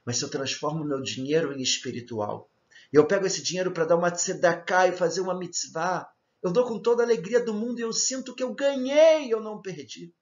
Mas 0.05 0.19
se 0.19 0.25
eu 0.25 0.28
transformo 0.28 0.85
meu 0.85 1.00
dinheiro 1.00 1.55
em 1.55 1.62
espiritual, 1.62 2.50
e 2.93 2.97
eu 2.97 3.07
pego 3.07 3.25
esse 3.25 3.43
dinheiro 3.43 3.73
para 3.73 3.87
dar 3.87 3.97
uma 3.97 4.11
tzedakah 4.11 4.88
e 4.88 4.93
fazer 4.93 5.23
uma 5.23 5.38
mitzvah, 5.38 6.07
eu 6.43 6.52
dou 6.52 6.66
com 6.66 6.78
toda 6.78 7.02
a 7.02 7.07
alegria 7.07 7.43
do 7.43 7.55
mundo 7.55 7.78
e 7.78 7.83
eu 7.83 7.93
sinto 7.95 8.35
que 8.35 8.43
eu 8.43 8.52
ganhei, 8.52 9.33
eu 9.33 9.40
não 9.40 9.62
perdi. 9.62 10.12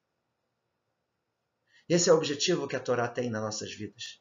Esse 1.89 2.09
é 2.09 2.13
o 2.13 2.17
objetivo 2.17 2.67
que 2.67 2.77
a 2.77 2.81
Torá 2.81 3.09
tem 3.09 3.29
nas 3.29 3.43
nossas 3.43 3.73
vidas. 3.73 4.21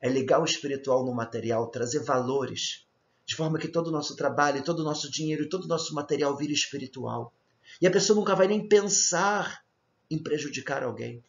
É 0.00 0.08
ligar 0.08 0.40
o 0.40 0.44
espiritual 0.44 1.04
no 1.04 1.14
material, 1.14 1.68
trazer 1.68 2.00
valores, 2.00 2.86
de 3.24 3.34
forma 3.34 3.58
que 3.58 3.68
todo 3.68 3.88
o 3.88 3.90
nosso 3.90 4.14
trabalho, 4.14 4.62
todo 4.62 4.80
o 4.80 4.84
nosso 4.84 5.10
dinheiro 5.10 5.44
e 5.44 5.48
todo 5.48 5.64
o 5.64 5.68
nosso 5.68 5.94
material 5.94 6.36
vire 6.36 6.52
espiritual. 6.52 7.32
E 7.80 7.86
a 7.86 7.90
pessoa 7.90 8.16
nunca 8.16 8.36
vai 8.36 8.46
nem 8.46 8.68
pensar 8.68 9.64
em 10.08 10.22
prejudicar 10.22 10.84
alguém. 10.84 11.24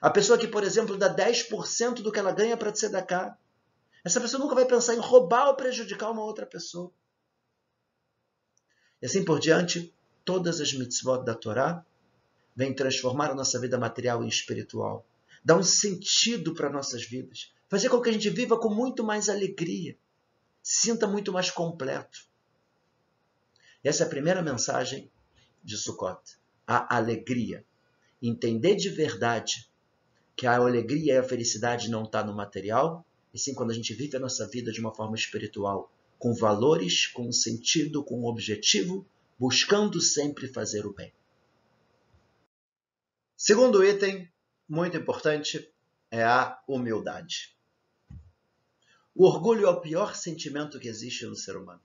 A 0.00 0.10
pessoa 0.10 0.38
que, 0.38 0.46
por 0.46 0.62
exemplo, 0.62 0.98
dá 0.98 1.14
10% 1.14 2.02
do 2.02 2.12
que 2.12 2.18
ela 2.18 2.32
ganha 2.32 2.56
para 2.56 2.72
tzedakah, 2.72 3.38
essa 4.04 4.20
pessoa 4.20 4.42
nunca 4.42 4.54
vai 4.54 4.66
pensar 4.66 4.94
em 4.94 4.98
roubar 4.98 5.48
ou 5.48 5.56
prejudicar 5.56 6.10
uma 6.10 6.22
outra 6.22 6.44
pessoa. 6.44 6.92
E 9.00 9.06
assim 9.06 9.24
por 9.24 9.40
diante, 9.40 9.94
todas 10.24 10.60
as 10.60 10.74
mitzvot 10.74 11.24
da 11.24 11.34
Torá 11.34 11.84
vêm 12.54 12.74
transformar 12.74 13.30
a 13.30 13.34
nossa 13.34 13.58
vida 13.58 13.78
material 13.78 14.22
em 14.22 14.28
espiritual. 14.28 15.06
Dar 15.44 15.56
um 15.56 15.62
sentido 15.62 16.54
para 16.54 16.70
nossas 16.70 17.04
vidas. 17.04 17.52
Fazer 17.68 17.88
com 17.88 18.00
que 18.00 18.08
a 18.08 18.12
gente 18.12 18.30
viva 18.30 18.58
com 18.58 18.72
muito 18.72 19.02
mais 19.02 19.28
alegria. 19.28 19.96
Sinta 20.62 21.06
muito 21.06 21.32
mais 21.32 21.50
completo. 21.50 22.26
Essa 23.82 24.04
é 24.04 24.06
a 24.06 24.10
primeira 24.10 24.42
mensagem 24.42 25.10
de 25.62 25.76
Sukkot. 25.76 26.20
A 26.66 26.96
alegria. 26.96 27.64
Entender 28.22 28.76
de 28.76 28.88
verdade 28.88 29.68
que 30.36 30.46
a 30.46 30.56
alegria 30.56 31.14
e 31.14 31.18
a 31.18 31.22
felicidade 31.22 31.90
não 31.90 32.04
está 32.04 32.24
no 32.24 32.34
material, 32.34 33.04
e 33.32 33.38
sim 33.38 33.54
quando 33.54 33.70
a 33.70 33.74
gente 33.74 33.92
vive 33.94 34.16
a 34.16 34.20
nossa 34.20 34.46
vida 34.48 34.72
de 34.72 34.80
uma 34.80 34.94
forma 34.94 35.16
espiritual, 35.16 35.92
com 36.18 36.34
valores, 36.34 37.06
com 37.06 37.30
sentido, 37.30 38.02
com 38.02 38.24
objetivo, 38.24 39.06
buscando 39.38 40.00
sempre 40.00 40.48
fazer 40.48 40.86
o 40.86 40.92
bem. 40.92 41.12
Segundo 43.36 43.84
item, 43.84 44.30
muito 44.68 44.96
importante, 44.96 45.68
é 46.08 46.22
a 46.22 46.62
humildade. 46.68 47.54
O 49.12 49.26
orgulho 49.26 49.66
é 49.66 49.70
o 49.70 49.80
pior 49.80 50.14
sentimento 50.14 50.78
que 50.78 50.86
existe 50.86 51.26
no 51.26 51.34
ser 51.34 51.56
humano. 51.56 51.80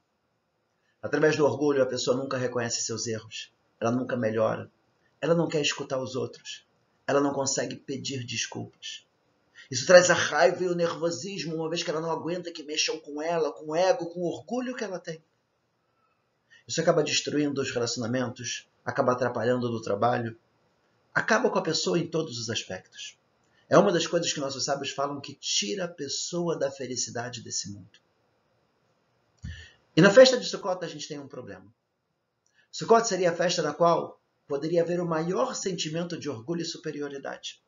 Através 1.02 1.36
do 1.36 1.46
orgulho, 1.46 1.82
a 1.82 1.88
pessoa 1.88 2.16
nunca 2.16 2.38
reconhece 2.38 2.84
seus 2.84 3.08
erros, 3.08 3.52
ela 3.80 3.92
nunca 3.92 4.16
melhora, 4.16 4.72
ela 5.20 5.34
não 5.34 5.48
quer 5.48 5.62
escutar 5.62 6.00
os 6.00 6.16
outros, 6.16 6.68
ela 7.08 7.20
não 7.20 7.34
consegue 7.34 7.76
pedir 7.76 8.24
desculpas. 8.24 9.08
Isso 9.72 9.88
traz 9.88 10.12
a 10.12 10.14
raiva 10.14 10.64
e 10.64 10.68
o 10.68 10.76
nervosismo, 10.76 11.56
uma 11.56 11.70
vez 11.70 11.82
que 11.82 11.90
ela 11.90 12.02
não 12.02 12.12
aguenta 12.12 12.52
que 12.52 12.64
mexam 12.64 13.00
com 13.00 13.22
ela, 13.22 13.52
com 13.52 13.72
o 13.72 13.76
ego, 13.76 14.06
com 14.06 14.20
o 14.20 14.28
orgulho 14.28 14.76
que 14.76 14.84
ela 14.84 15.00
tem. 15.00 15.24
Isso 16.68 16.80
acaba 16.80 17.04
destruindo 17.04 17.60
os 17.60 17.72
relacionamentos, 17.72 18.70
acaba 18.86 19.14
atrapalhando 19.14 19.72
no 19.72 19.82
trabalho, 19.82 20.38
acaba 21.14 21.50
com 21.50 21.60
a 21.60 21.64
pessoa 21.64 22.00
em 22.00 22.08
todos 22.08 22.38
os 22.38 22.50
aspectos. 22.50 23.18
É 23.70 23.78
uma 23.78 23.92
das 23.92 24.08
coisas 24.08 24.34
que 24.34 24.40
nossos 24.40 24.66
sábios 24.66 24.92
falam 24.92 25.22
que 25.22 25.36
tira 25.36 25.86
a 25.86 25.88
pessoa 25.88 26.58
da 26.58 26.72
felicidade 26.72 27.42
desse 27.42 27.70
mundo. 27.70 28.00
E 29.96 30.02
na 30.02 30.10
festa 30.10 30.38
de 30.38 30.46
Sukkot 30.46 30.84
a 30.84 30.88
gente 30.88 31.08
tem 31.08 31.20
um 31.20 31.28
problema. 31.28 31.66
Sukkot 32.72 33.08
seria 33.08 33.32
a 33.32 33.36
festa 33.36 33.62
na 33.62 33.74
qual 33.74 34.20
poderia 34.48 34.82
haver 34.82 35.00
o 35.00 35.06
maior 35.06 35.56
sentimento 35.56 36.18
de 36.18 36.30
orgulho 36.30 36.62
e 36.62 36.66
superioridade. 36.66 37.62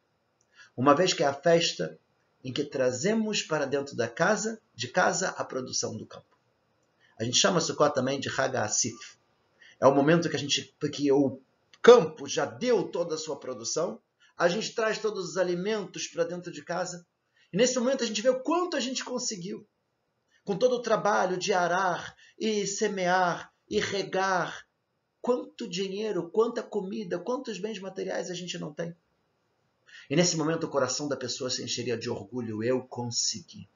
Uma 0.75 0.95
vez 0.95 1.13
que 1.13 1.23
é 1.23 1.27
a 1.27 1.33
festa 1.33 1.99
em 2.43 2.51
que 2.51 2.63
trazemos 2.63 3.43
para 3.43 3.65
dentro 3.65 3.95
da 3.95 4.07
casa, 4.07 4.59
de 4.73 4.87
casa, 4.87 5.29
a 5.29 5.43
produção 5.43 5.95
do 5.95 6.05
campo. 6.05 6.25
A 7.19 7.23
gente 7.23 7.37
chama 7.37 7.61
Sukkot 7.61 7.93
também 7.93 8.19
de 8.19 8.29
Haga 8.29 8.63
Asif. 8.63 9.17
É 9.79 9.85
o 9.85 9.93
momento 9.93 10.27
que 10.29 10.35
a 10.35 10.39
gente, 10.39 10.73
que 10.91 11.11
o 11.11 11.39
campo 11.81 12.27
já 12.27 12.45
deu 12.45 12.83
toda 12.89 13.15
a 13.15 13.17
sua 13.17 13.39
produção, 13.39 14.01
a 14.37 14.47
gente 14.47 14.73
traz 14.73 14.97
todos 14.97 15.29
os 15.29 15.37
alimentos 15.37 16.07
para 16.07 16.23
dentro 16.23 16.51
de 16.51 16.63
casa, 16.63 17.05
e 17.51 17.57
nesse 17.57 17.77
momento 17.79 18.03
a 18.03 18.07
gente 18.07 18.21
vê 18.21 18.29
o 18.29 18.41
quanto 18.41 18.77
a 18.77 18.79
gente 18.79 19.03
conseguiu. 19.03 19.67
Com 20.43 20.57
todo 20.57 20.75
o 20.75 20.81
trabalho 20.81 21.37
de 21.37 21.53
arar 21.53 22.15
e 22.39 22.65
semear 22.65 23.51
e 23.69 23.79
regar 23.79 24.65
quanto 25.21 25.69
dinheiro, 25.69 26.29
quanta 26.31 26.63
comida, 26.63 27.19
quantos 27.19 27.59
bens 27.59 27.79
materiais 27.79 28.31
a 28.31 28.33
gente 28.33 28.57
não 28.57 28.73
tem. 28.73 28.95
E 30.09 30.15
nesse 30.15 30.35
momento 30.35 30.65
o 30.65 30.69
coração 30.69 31.07
da 31.07 31.15
pessoa 31.15 31.49
se 31.49 31.63
encheria 31.63 31.97
de 31.97 32.09
orgulho. 32.09 32.63
Eu 32.63 32.81
consegui. 32.81 33.69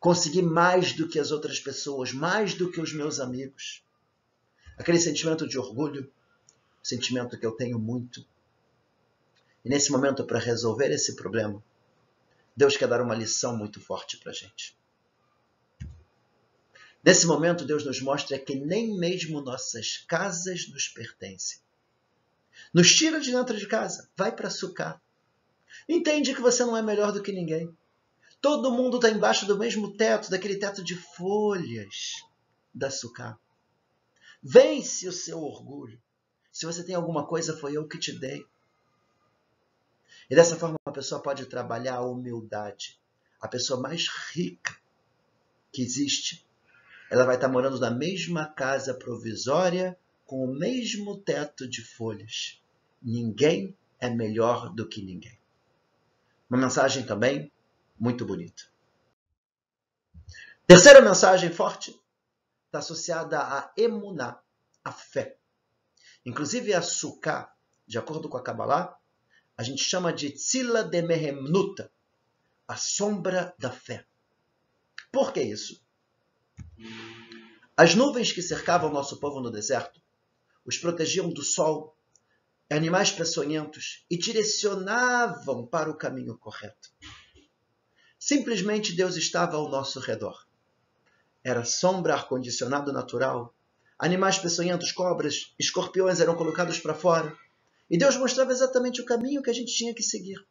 Consegui 0.00 0.42
mais 0.42 0.92
do 0.92 1.08
que 1.08 1.18
as 1.18 1.30
outras 1.30 1.58
pessoas, 1.58 2.12
mais 2.12 2.54
do 2.54 2.70
que 2.70 2.80
os 2.80 2.92
meus 2.92 3.20
amigos. 3.20 3.84
Aquele 4.78 4.98
sentimento 4.98 5.46
de 5.46 5.58
orgulho, 5.58 6.10
sentimento 6.84 7.38
que 7.38 7.46
eu 7.46 7.52
tenho 7.52 7.78
muito. 7.78 8.24
E 9.64 9.70
nesse 9.70 9.90
momento, 9.90 10.24
para 10.24 10.38
resolver 10.38 10.90
esse 10.92 11.16
problema, 11.16 11.64
Deus 12.54 12.76
quer 12.76 12.86
dar 12.86 13.00
uma 13.00 13.14
lição 13.14 13.56
muito 13.56 13.80
forte 13.80 14.18
para 14.18 14.30
a 14.30 14.34
gente. 14.34 14.76
Nesse 17.02 17.26
momento, 17.26 17.64
Deus 17.64 17.84
nos 17.84 18.00
mostra 18.00 18.38
que 18.38 18.54
nem 18.54 18.96
mesmo 18.98 19.40
nossas 19.40 19.98
casas 20.06 20.68
nos 20.68 20.88
pertencem. 20.88 21.58
Nos 22.72 22.94
tira 22.94 23.18
de 23.18 23.32
dentro 23.32 23.56
de 23.56 23.66
casa, 23.66 24.08
vai 24.16 24.34
para 24.34 24.50
sucar. 24.50 25.00
Entende 25.88 26.34
que 26.34 26.40
você 26.40 26.64
não 26.64 26.76
é 26.76 26.82
melhor 26.82 27.12
do 27.12 27.22
que 27.22 27.32
ninguém. 27.32 27.74
Todo 28.40 28.70
mundo 28.70 28.96
está 28.96 29.10
embaixo 29.10 29.46
do 29.46 29.58
mesmo 29.58 29.96
teto, 29.96 30.30
daquele 30.30 30.56
teto 30.56 30.84
de 30.84 30.94
folhas 30.94 32.12
da 32.74 32.90
sucar. 32.90 33.38
Vence 34.42 35.08
o 35.08 35.12
seu 35.12 35.42
orgulho. 35.42 36.00
Se 36.54 36.66
você 36.66 36.84
tem 36.84 36.94
alguma 36.94 37.26
coisa, 37.26 37.56
foi 37.56 37.76
eu 37.76 37.88
que 37.88 37.98
te 37.98 38.16
dei. 38.16 38.46
E 40.30 40.36
dessa 40.36 40.54
forma 40.54 40.76
a 40.86 40.92
pessoa 40.92 41.20
pode 41.20 41.46
trabalhar 41.46 41.96
a 41.96 42.06
humildade. 42.06 42.96
A 43.40 43.48
pessoa 43.48 43.80
mais 43.80 44.06
rica 44.32 44.78
que 45.72 45.82
existe 45.82 46.46
ela 47.10 47.24
vai 47.24 47.34
estar 47.34 47.48
morando 47.48 47.78
na 47.80 47.90
mesma 47.90 48.46
casa 48.46 48.94
provisória 48.94 49.98
com 50.24 50.44
o 50.44 50.54
mesmo 50.54 51.18
teto 51.18 51.68
de 51.68 51.82
folhas. 51.82 52.62
Ninguém 53.02 53.76
é 53.98 54.08
melhor 54.08 54.72
do 54.72 54.88
que 54.88 55.02
ninguém. 55.02 55.36
Uma 56.48 56.58
mensagem 56.58 57.04
também 57.04 57.50
muito 57.98 58.24
bonita. 58.24 58.62
Terceira 60.68 61.02
mensagem 61.02 61.50
forte 61.50 62.00
está 62.66 62.78
associada 62.78 63.40
a 63.40 63.72
emuná, 63.76 64.40
a 64.84 64.92
fé. 64.92 65.36
Inclusive 66.24 66.72
a 66.74 66.82
suká, 66.82 67.54
de 67.86 67.98
acordo 67.98 68.28
com 68.28 68.36
a 68.36 68.42
Kabbalah, 68.42 68.96
a 69.56 69.62
gente 69.62 69.82
chama 69.82 70.12
de 70.12 70.30
tzila 70.30 70.82
de 70.82 71.02
mehemnuta, 71.02 71.90
a 72.66 72.76
sombra 72.76 73.54
da 73.58 73.70
fé. 73.70 74.06
Por 75.12 75.32
que 75.32 75.42
isso? 75.42 75.82
As 77.76 77.94
nuvens 77.94 78.32
que 78.32 78.42
cercavam 78.42 78.90
nosso 78.90 79.18
povo 79.20 79.40
no 79.40 79.50
deserto 79.50 80.00
os 80.64 80.78
protegiam 80.78 81.28
do 81.28 81.44
sol, 81.44 81.94
animais 82.70 83.12
peçonhentos 83.12 84.04
e 84.10 84.16
direcionavam 84.16 85.66
para 85.66 85.90
o 85.90 85.96
caminho 85.96 86.38
correto. 86.38 86.90
Simplesmente 88.18 88.96
Deus 88.96 89.16
estava 89.16 89.56
ao 89.56 89.68
nosso 89.68 90.00
redor. 90.00 90.46
Era 91.42 91.64
sombra, 91.64 92.14
ar-condicionado 92.14 92.92
natural, 92.92 93.54
animais 94.04 94.38
peçonhentos, 94.38 94.92
cobras, 94.92 95.54
escorpiões 95.58 96.20
eram 96.20 96.36
colocados 96.36 96.78
para 96.78 96.94
fora. 96.94 97.34
E 97.88 97.96
Deus 97.96 98.16
mostrava 98.18 98.52
exatamente 98.52 99.00
o 99.00 99.04
caminho 99.06 99.42
que 99.42 99.48
a 99.48 99.52
gente 99.54 99.74
tinha 99.74 99.94
que 99.94 100.02
seguir. 100.02 100.46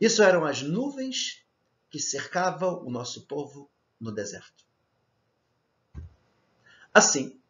Isso 0.00 0.22
eram 0.22 0.44
as 0.44 0.62
nuvens 0.62 1.44
que 1.90 1.98
cercavam 1.98 2.84
o 2.84 2.90
nosso 2.90 3.26
povo 3.26 3.68
no 4.00 4.12
deserto. 4.12 4.64
Assim, 6.92 7.40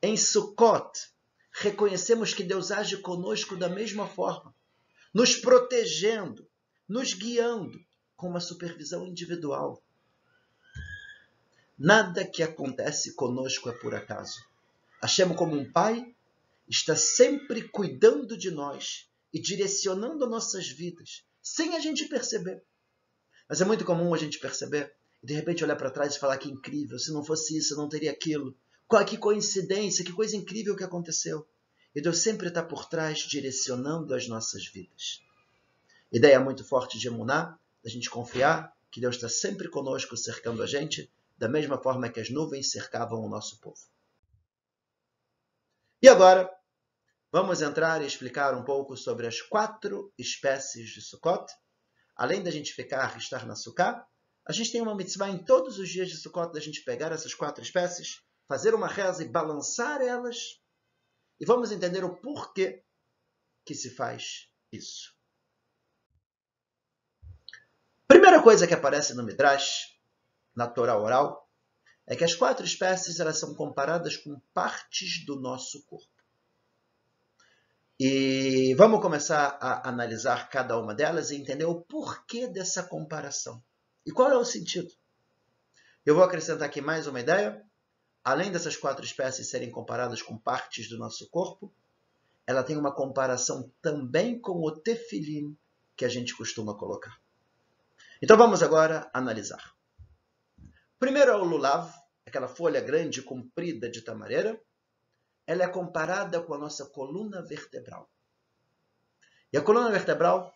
em 0.00 0.16
Sukkot, 0.16 1.10
reconhecemos 1.52 2.32
que 2.32 2.42
Deus 2.42 2.70
age 2.70 2.96
conosco 2.96 3.56
da 3.56 3.68
mesma 3.68 4.06
forma, 4.06 4.54
nos 5.12 5.36
protegendo, 5.36 6.48
nos 6.88 7.12
guiando 7.12 7.78
com 8.16 8.28
uma 8.28 8.40
supervisão 8.40 9.06
individual. 9.06 9.82
Nada 11.78 12.26
que 12.26 12.42
acontece 12.42 13.14
conosco 13.14 13.68
é 13.68 13.72
por 13.72 13.94
acaso. 13.94 14.44
Hashem, 15.00 15.32
como 15.34 15.54
um 15.54 15.70
pai, 15.70 16.12
está 16.68 16.96
sempre 16.96 17.68
cuidando 17.68 18.36
de 18.36 18.50
nós 18.50 19.08
e 19.32 19.40
direcionando 19.40 20.28
nossas 20.28 20.68
vidas, 20.68 21.24
sem 21.40 21.76
a 21.76 21.78
gente 21.78 22.08
perceber. 22.08 22.64
Mas 23.48 23.60
é 23.60 23.64
muito 23.64 23.84
comum 23.84 24.12
a 24.12 24.18
gente 24.18 24.40
perceber 24.40 24.92
e 25.22 25.26
de 25.26 25.34
repente 25.34 25.62
olhar 25.62 25.76
para 25.76 25.90
trás 25.90 26.16
e 26.16 26.18
falar 26.18 26.38
que 26.38 26.50
incrível, 26.50 26.98
se 26.98 27.12
não 27.12 27.24
fosse 27.24 27.56
isso, 27.56 27.74
eu 27.74 27.78
não 27.78 27.88
teria 27.88 28.10
aquilo. 28.10 28.56
Que 29.06 29.16
coincidência, 29.16 30.04
que 30.04 30.12
coisa 30.12 30.36
incrível 30.36 30.74
que 30.74 30.82
aconteceu. 30.82 31.46
E 31.94 32.00
Deus 32.00 32.18
sempre 32.18 32.48
está 32.48 32.62
por 32.62 32.88
trás, 32.88 33.20
direcionando 33.20 34.14
as 34.14 34.26
nossas 34.26 34.66
vidas. 34.66 35.22
Ideia 36.10 36.40
muito 36.40 36.64
forte 36.64 36.98
de 36.98 37.06
Emuná, 37.06 37.58
da 37.84 37.90
gente 37.90 38.10
confiar 38.10 38.74
que 38.90 39.00
Deus 39.00 39.16
está 39.16 39.28
sempre 39.28 39.68
conosco, 39.68 40.16
cercando 40.16 40.62
a 40.62 40.66
gente, 40.66 41.10
da 41.38 41.48
mesma 41.48 41.80
forma 41.80 42.10
que 42.10 42.18
as 42.20 42.28
nuvens 42.28 42.70
cercavam 42.70 43.20
o 43.20 43.28
nosso 43.28 43.60
povo. 43.60 43.80
E 46.02 46.08
agora, 46.08 46.50
vamos 47.30 47.62
entrar 47.62 48.02
e 48.02 48.06
explicar 48.06 48.54
um 48.54 48.64
pouco 48.64 48.96
sobre 48.96 49.26
as 49.26 49.40
quatro 49.40 50.12
espécies 50.18 50.90
de 50.90 51.00
Sukkot. 51.00 51.46
Além 52.16 52.42
da 52.42 52.50
gente 52.50 52.74
ficar, 52.74 53.16
estar 53.16 53.46
na 53.46 53.54
Sukkah, 53.54 54.04
a 54.44 54.52
gente 54.52 54.72
tem 54.72 54.80
uma 54.80 54.96
mitzvah 54.96 55.28
em 55.28 55.44
todos 55.44 55.78
os 55.78 55.88
dias 55.88 56.08
de 56.08 56.16
Sukkot 56.16 56.52
da 56.52 56.60
gente 56.60 56.82
pegar 56.82 57.12
essas 57.12 57.34
quatro 57.34 57.62
espécies, 57.62 58.20
fazer 58.48 58.74
uma 58.74 58.88
reza 58.88 59.22
e 59.22 59.28
balançar 59.28 60.00
elas. 60.00 60.60
E 61.38 61.46
vamos 61.46 61.70
entender 61.70 62.02
o 62.02 62.16
porquê 62.16 62.84
que 63.64 63.74
se 63.74 63.90
faz 63.90 64.48
isso. 64.72 65.16
Primeira 68.08 68.42
coisa 68.42 68.66
que 68.66 68.74
aparece 68.74 69.14
no 69.14 69.22
Midrash, 69.22 69.97
na 70.58 70.66
Torá 70.66 70.98
oral, 70.98 71.48
é 72.04 72.16
que 72.16 72.24
as 72.24 72.34
quatro 72.34 72.66
espécies 72.66 73.20
elas 73.20 73.38
são 73.38 73.54
comparadas 73.54 74.16
com 74.16 74.40
partes 74.52 75.24
do 75.24 75.40
nosso 75.40 75.84
corpo. 75.84 76.10
E 78.00 78.74
vamos 78.74 79.00
começar 79.00 79.56
a 79.60 79.88
analisar 79.88 80.50
cada 80.50 80.76
uma 80.76 80.96
delas 80.96 81.30
e 81.30 81.36
entender 81.36 81.64
o 81.64 81.80
porquê 81.80 82.48
dessa 82.48 82.82
comparação. 82.82 83.62
E 84.04 84.10
qual 84.10 84.32
é 84.32 84.36
o 84.36 84.44
sentido? 84.44 84.92
Eu 86.04 86.16
vou 86.16 86.24
acrescentar 86.24 86.66
aqui 86.66 86.80
mais 86.80 87.06
uma 87.06 87.20
ideia. 87.20 87.64
Além 88.24 88.50
dessas 88.50 88.76
quatro 88.76 89.04
espécies 89.04 89.48
serem 89.48 89.70
comparadas 89.70 90.22
com 90.22 90.36
partes 90.36 90.88
do 90.88 90.98
nosso 90.98 91.28
corpo, 91.30 91.72
ela 92.44 92.64
tem 92.64 92.76
uma 92.76 92.92
comparação 92.92 93.72
também 93.80 94.40
com 94.40 94.60
o 94.60 94.72
tefilim 94.72 95.56
que 95.96 96.04
a 96.04 96.08
gente 96.08 96.36
costuma 96.36 96.76
colocar. 96.76 97.16
Então 98.20 98.36
vamos 98.36 98.60
agora 98.60 99.08
analisar. 99.14 99.77
Primeiro 100.98 101.30
é 101.30 101.36
o 101.36 101.44
lulav, 101.44 101.92
aquela 102.26 102.48
folha 102.48 102.80
grande 102.80 103.22
comprida 103.22 103.88
de 103.88 104.02
tamareira. 104.02 104.60
Ela 105.46 105.64
é 105.64 105.68
comparada 105.68 106.42
com 106.42 106.54
a 106.54 106.58
nossa 106.58 106.86
coluna 106.86 107.40
vertebral. 107.40 108.10
E 109.52 109.56
a 109.56 109.62
coluna 109.62 109.90
vertebral, 109.90 110.52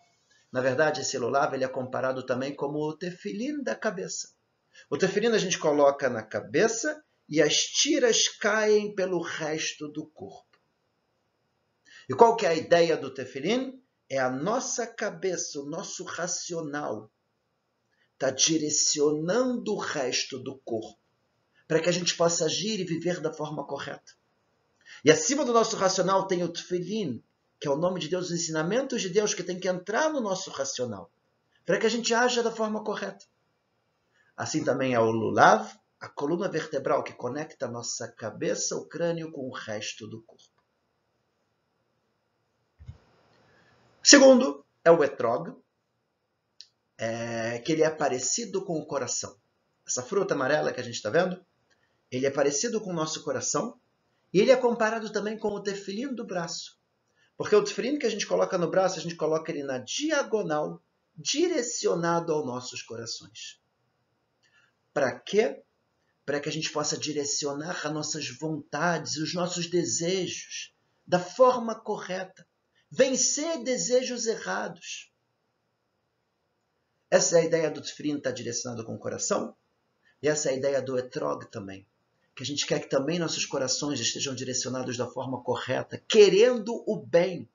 na 0.53 0.61
verdade, 0.61 1.01
esse 1.01 1.17
lulav 1.17 1.55
ele 1.55 1.65
é 1.65 1.69
comparado 1.69 2.27
também 2.27 2.55
como 2.55 2.79
o 2.81 2.97
tefilim 2.97 3.63
da 3.63 3.77
cabeça. 3.77 4.35
O 4.91 4.99
tefilim 4.99 5.29
a 5.29 5.39
gente 5.39 5.59
coloca 5.59 6.11
na 6.11 6.23
cabeça 6.23 7.03
e 7.29 7.41
as 7.41 7.57
tiras 7.59 8.29
caem 8.29 8.95
pelo 8.97 9.23
resto 9.23 9.89
do 9.89 10.07
corpo. 10.11 10.59
E 12.09 12.15
qual 12.15 12.37
que 12.37 12.45
é 12.45 12.49
a 12.49 12.55
ideia 12.55 12.97
do 12.97 13.15
tefilim? 13.15 13.81
É 14.11 14.19
a 14.19 14.29
nossa 14.29 14.87
cabeça, 14.87 15.61
o 15.61 15.71
nosso 15.71 16.05
racional, 16.05 17.11
está 18.23 18.31
direcionando 18.31 19.75
o 19.75 19.79
resto 19.79 20.39
do 20.39 20.57
corpo 20.59 20.97
para 21.67 21.81
que 21.81 21.89
a 21.89 21.93
gente 21.93 22.17
possa 22.17 22.45
agir 22.45 22.79
e 22.79 22.85
viver 22.85 23.21
da 23.21 23.33
forma 23.33 23.65
correta. 23.65 24.13
E 25.05 25.11
acima 25.11 25.45
do 25.45 25.53
nosso 25.53 25.75
racional 25.75 26.27
tem 26.27 26.45
o 26.45 26.53
Tfilin, 26.53 27.23
que 27.59 27.67
é 27.67 27.71
o 27.71 27.77
nome 27.77 27.99
de 27.99 28.09
Deus, 28.09 28.27
os 28.27 28.33
ensinamentos 28.33 29.03
de 29.03 29.09
Deus 29.09 29.35
que 29.35 29.43
tem 29.43 29.59
que 29.59 29.69
entrar 29.69 30.11
no 30.11 30.21
nosso 30.21 30.51
racional, 30.51 31.11
para 31.65 31.79
que 31.79 31.87
a 31.87 31.89
gente 31.89 32.15
haja 32.15 32.43
da 32.43 32.53
forma 32.53 32.85
correta. 32.85 33.25
Assim 34.37 34.63
também 34.63 34.95
é 34.95 35.01
o 35.01 35.11
Lulav, 35.11 35.73
a 35.99 36.09
coluna 36.09 36.49
vertebral 36.49 37.03
que 37.03 37.15
conecta 37.15 37.67
a 37.67 37.71
nossa 37.71 38.07
cabeça, 38.07 38.77
o 38.77 38.87
crânio 38.87 39.33
com 39.33 39.49
o 39.49 39.53
resto 39.53 40.07
do 40.07 40.23
corpo. 40.23 40.45
Segundo 44.03 44.65
é 44.85 44.91
o 44.91 45.03
etrog, 45.03 45.57
é, 47.03 47.59
que 47.59 47.73
ele 47.73 47.83
é 47.83 47.91
parecido 47.91 48.65
com 48.65 48.79
o 48.79 48.87
coração. 48.87 49.37
Essa 49.85 50.05
fruta 50.05 50.35
amarela 50.35 50.73
que 50.73 50.81
a 50.81 50.85
gente 50.85 50.95
está 50.95 51.11
vendo, 51.11 51.45
ele 52.09 52.27
é 52.27 52.31
parecido 52.31 52.81
com 52.81 52.91
o 52.91 52.95
nosso 52.95 53.25
coração 53.25 53.77
e 54.33 54.39
ele 54.39 54.53
é 54.53 54.57
comparado 54.57 55.11
também 55.11 55.37
com 55.37 55.49
o 55.49 55.61
tefilim 55.61 56.15
do 56.15 56.25
braço. 56.25 56.79
Porque 57.37 57.57
o 57.57 57.65
tefilim 57.65 57.99
que 57.99 58.07
a 58.07 58.09
gente 58.09 58.25
coloca 58.25 58.57
no 58.57 58.71
braço, 58.71 59.01
a 59.01 59.03
gente 59.03 59.17
coloca 59.17 59.51
ele 59.51 59.65
na 59.65 59.79
diagonal, 59.79 60.81
direcionado 61.17 62.33
aos 62.33 62.47
nossos 62.47 62.83
corações. 62.83 63.61
Para 64.95 65.19
quê? 65.19 65.61
Para 66.25 66.39
que 66.39 66.49
a 66.49 66.53
gente 66.53 66.71
possa 66.71 66.97
direcionar 66.97 67.85
as 67.85 67.93
nossas 67.93 68.29
vontades, 68.29 69.17
os 69.17 69.35
nossos 69.35 69.67
desejos 69.67 70.73
da 71.05 71.19
forma 71.19 71.75
correta. 71.75 72.47
Vencer 72.89 73.61
desejos 73.65 74.27
errados. 74.27 75.12
Essa 77.13 77.37
é 77.37 77.43
a 77.43 77.45
ideia 77.45 77.71
do 77.71 77.83
Tfrin 77.83 78.17
estar 78.17 78.31
tá 78.31 78.35
direcionado 78.35 78.87
com 78.87 78.95
o 78.95 78.99
coração. 78.99 79.55
E 80.23 80.29
essa 80.29 80.49
é 80.49 80.55
a 80.55 80.57
ideia 80.57 80.81
do 80.81 80.97
Etrog 80.99 81.45
também. 81.51 81.87
Que 82.35 82.43
a 82.43 82.47
gente 82.47 82.67
quer 82.67 82.81
que 82.81 82.89
também 82.89 83.19
nossos 83.19 83.45
corações 83.45 84.01
estejam 84.01 84.35
direcionados 84.35 84.97
da 84.97 85.07
forma 85.07 85.43
correta, 85.43 86.03
querendo 86.09 86.83
o 86.87 86.97
bem, 86.97 87.47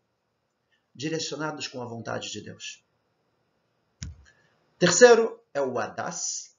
direcionados 0.94 1.68
com 1.68 1.82
a 1.82 1.88
vontade 1.88 2.32
de 2.32 2.40
Deus. 2.40 2.86
Terceiro 4.78 5.44
é 5.52 5.60
o 5.60 5.80
Adas. 5.80 6.56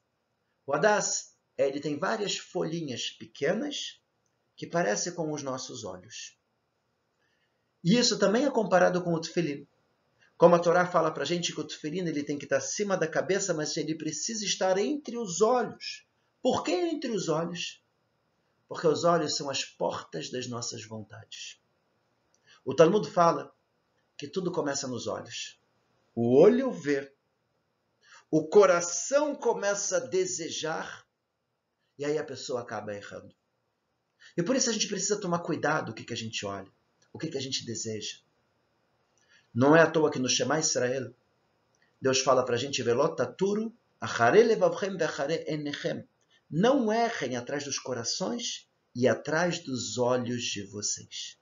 O 0.67 0.75
Adas 0.75 1.37
ele 1.57 1.79
tem 1.79 1.97
várias 1.97 2.37
folhinhas 2.37 3.11
pequenas 3.11 4.01
que 4.57 4.67
parecem 4.67 5.15
com 5.15 5.33
os 5.33 5.45
nossos 5.45 5.85
olhos. 5.85 6.37
E 7.85 7.97
isso 7.97 8.19
também 8.19 8.45
é 8.45 8.51
comparado 8.51 9.05
com 9.05 9.15
o 9.15 9.21
tefilim. 9.21 9.69
Como 10.39 10.55
a 10.55 10.61
Torá 10.61 10.87
fala 10.87 11.11
para 11.11 11.25
a 11.25 11.27
gente 11.27 11.53
que 11.53 11.61
o 11.61 11.67
teferino 11.67 12.09
ele 12.09 12.23
tem 12.23 12.39
que 12.39 12.45
estar 12.45 12.59
acima 12.59 12.97
da 12.97 13.09
cabeça, 13.09 13.53
mas 13.53 13.77
ele 13.77 13.99
precisa 13.99 14.45
estar 14.45 14.79
entre 14.79 15.19
os 15.19 15.41
olhos. 15.41 16.07
Por 16.41 16.63
que 16.63 16.71
entre 16.71 17.11
os 17.11 17.29
olhos? 17.29 17.85
Porque 18.69 18.87
os 18.87 19.03
olhos 19.03 19.37
são 19.37 19.51
as 19.51 19.65
portas 19.65 20.31
das 20.31 20.47
nossas 20.47 20.85
vontades. 20.85 21.61
O 22.65 22.73
Talmud 22.73 23.11
fala 23.11 23.53
que 24.17 24.29
tudo 24.29 24.53
começa 24.53 24.87
nos 24.87 25.09
olhos. 25.09 25.61
O 26.15 26.41
olho 26.41 26.71
vê, 26.71 27.13
o 28.31 28.47
coração 28.47 29.35
começa 29.35 29.97
a 29.97 30.07
desejar 30.07 31.05
e 31.99 32.05
aí 32.05 32.17
a 32.17 32.23
pessoa 32.23 32.61
acaba 32.61 32.95
errando. 32.95 33.35
E 34.37 34.43
por 34.45 34.55
isso 34.55 34.71
a 34.71 34.73
gente 34.73 34.87
precisa 34.87 35.21
tomar 35.21 35.41
cuidado 35.41 35.91
o 35.91 35.95
que, 35.95 36.05
que 36.05 36.13
a 36.13 36.17
gente 36.17 36.47
olha, 36.47 36.71
o 37.13 37.19
que, 37.19 37.27
que 37.27 37.39
a 37.39 37.41
gente 37.41 37.67
deseja. 37.67 38.19
Não 39.55 39.75
é 39.75 39.81
à 39.81 39.91
toa 39.91 40.11
que 40.11 40.19
no 40.19 40.29
Shema 40.29 40.59
Israel, 40.59 41.13
Deus 42.01 42.21
fala 42.21 42.45
para 42.45 42.55
a 42.55 42.59
gente, 42.59 42.83
Velotaturu, 42.83 43.75
não 46.51 46.93
errem 46.93 47.37
atrás 47.37 47.65
dos 47.65 47.79
corações 47.79 48.69
e 48.95 49.09
atrás 49.09 49.59
dos 49.59 49.99
olhos 49.99 50.43
de 50.43 50.63
vocês. 50.63 51.37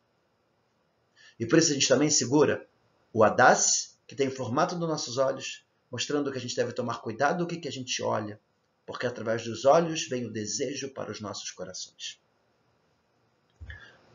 E 1.39 1.47
por 1.47 1.59
isso 1.59 1.71
a 1.71 1.75
gente 1.75 1.89
também 1.89 2.11
segura 2.11 2.67
o 3.13 3.23
Adas, 3.23 3.99
que 4.07 4.15
tem 4.15 4.29
o 4.29 4.35
formato 4.35 4.77
dos 4.77 4.89
nossos 4.89 5.19
olhos, 5.19 5.65
mostrando 5.91 6.31
que 6.33 6.39
a 6.39 6.41
gente 6.41 6.57
deve 6.57 6.73
tomar 6.73 7.01
cuidado 7.01 7.45
do 7.45 7.47
que 7.47 7.69
a 7.69 7.73
gente 7.73 8.03
olha, 8.03 8.41
porque 8.87 9.07
através 9.07 9.45
dos 9.45 9.65
olhos 9.65 10.09
vem 10.09 10.25
o 10.25 10.33
desejo 10.33 10.91
para 10.91 11.11
os 11.11 11.21
nossos 11.21 11.51
corações. 11.51 12.21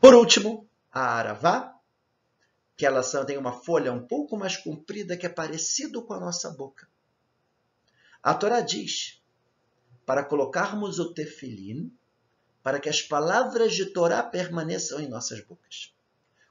Por 0.00 0.14
último, 0.14 0.68
a 0.90 1.14
Aravá, 1.14 1.78
que 2.76 2.86
ela 2.86 3.02
tem 3.24 3.36
uma 3.36 3.52
folha 3.52 3.92
um 3.92 4.06
pouco 4.06 4.36
mais 4.36 4.56
comprida 4.56 5.16
que 5.16 5.26
é 5.26 5.28
parecido 5.28 6.02
com 6.02 6.14
a 6.14 6.20
nossa 6.20 6.50
boca. 6.50 6.88
A 8.22 8.34
Torá 8.34 8.60
diz 8.60 9.20
para 10.06 10.24
colocarmos 10.24 10.98
o 10.98 11.12
tefilim 11.12 11.92
para 12.62 12.78
que 12.78 12.88
as 12.88 13.02
palavras 13.02 13.74
de 13.74 13.86
Torá 13.86 14.22
permaneçam 14.22 15.00
em 15.00 15.08
nossas 15.08 15.40
bocas. 15.44 15.92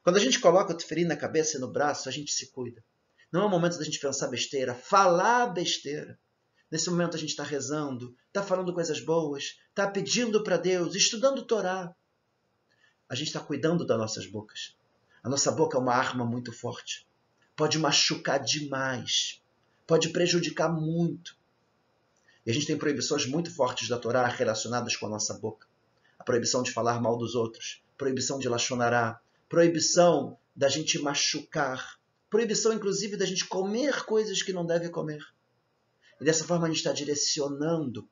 Quando 0.04 0.18
a 0.18 0.20
gente 0.20 0.40
coloca 0.40 0.74
o 0.74 0.78
tefilim 0.78 1.06
na 1.06 1.16
cabeça 1.16 1.58
e 1.58 1.60
no 1.60 1.72
braço, 1.72 2.10
a 2.10 2.12
gente 2.12 2.32
se 2.32 2.48
cuida. 2.48 2.84
Não 3.32 3.42
é 3.42 3.46
o 3.46 3.50
momento 3.50 3.78
da 3.78 3.86
gente 3.86 4.00
pensar 4.00 4.28
besteira, 4.28 4.76
falar 4.76 5.48
besteira. 5.48 6.20
Nesse 6.70 6.90
momento 6.90 7.16
a 7.16 7.20
gente 7.20 7.30
está 7.30 7.44
rezando, 7.44 8.16
está 8.28 8.44
falando 8.44 8.74
coisas 8.74 9.00
boas, 9.00 9.60
está 9.70 9.90
pedindo 9.90 10.44
para 10.44 10.58
Deus, 10.58 10.96
estudando 10.96 11.46
Torá. 11.46 11.96
A 13.08 13.16
gente 13.16 13.28
está 13.28 13.40
cuidando 13.40 13.86
das 13.86 13.98
nossas 13.98 14.26
bocas. 14.26 14.76
A 15.24 15.30
nossa 15.30 15.52
boca 15.52 15.78
é 15.78 15.82
uma 15.82 15.94
arma 15.94 16.26
muito 16.26 16.52
forte. 16.52 17.08
Pode 17.56 17.78
machucar 17.78 18.40
demais. 18.40 19.42
Pode 19.86 20.10
prejudicar 20.10 20.70
muito. 20.70 21.38
E 22.46 22.50
a 22.50 22.54
gente 22.54 22.66
tem 22.66 22.78
proibições 22.78 23.28
muito 23.28 23.54
fortes 23.54 23.88
da 23.88 24.00
Torá 24.00 24.26
relacionadas 24.28 24.96
com 24.96 25.06
a 25.06 25.10
nossa 25.10 25.36
boca. 25.36 25.68
A 26.18 26.24
proibição 26.24 26.64
de 26.64 26.72
falar 26.72 27.00
mal 27.00 27.18
dos 27.18 27.36
outros, 27.36 27.84
proibição 27.98 28.40
de 28.40 28.50
lachonará, 28.50 29.22
proibição 29.48 30.38
da 30.56 30.68
gente 30.68 30.98
machucar, 30.98 32.00
proibição 32.30 32.74
inclusive 32.74 33.16
da 33.16 33.26
gente 33.26 33.46
comer 33.46 34.06
coisas 34.06 34.42
que 34.42 34.54
não 34.54 34.66
deve 34.66 34.90
comer. 34.90 35.24
E 36.20 36.24
dessa 36.24 36.46
forma 36.46 36.66
a 36.66 36.70
gente 36.70 36.78
está 36.78 36.92
direcionando 36.92 38.08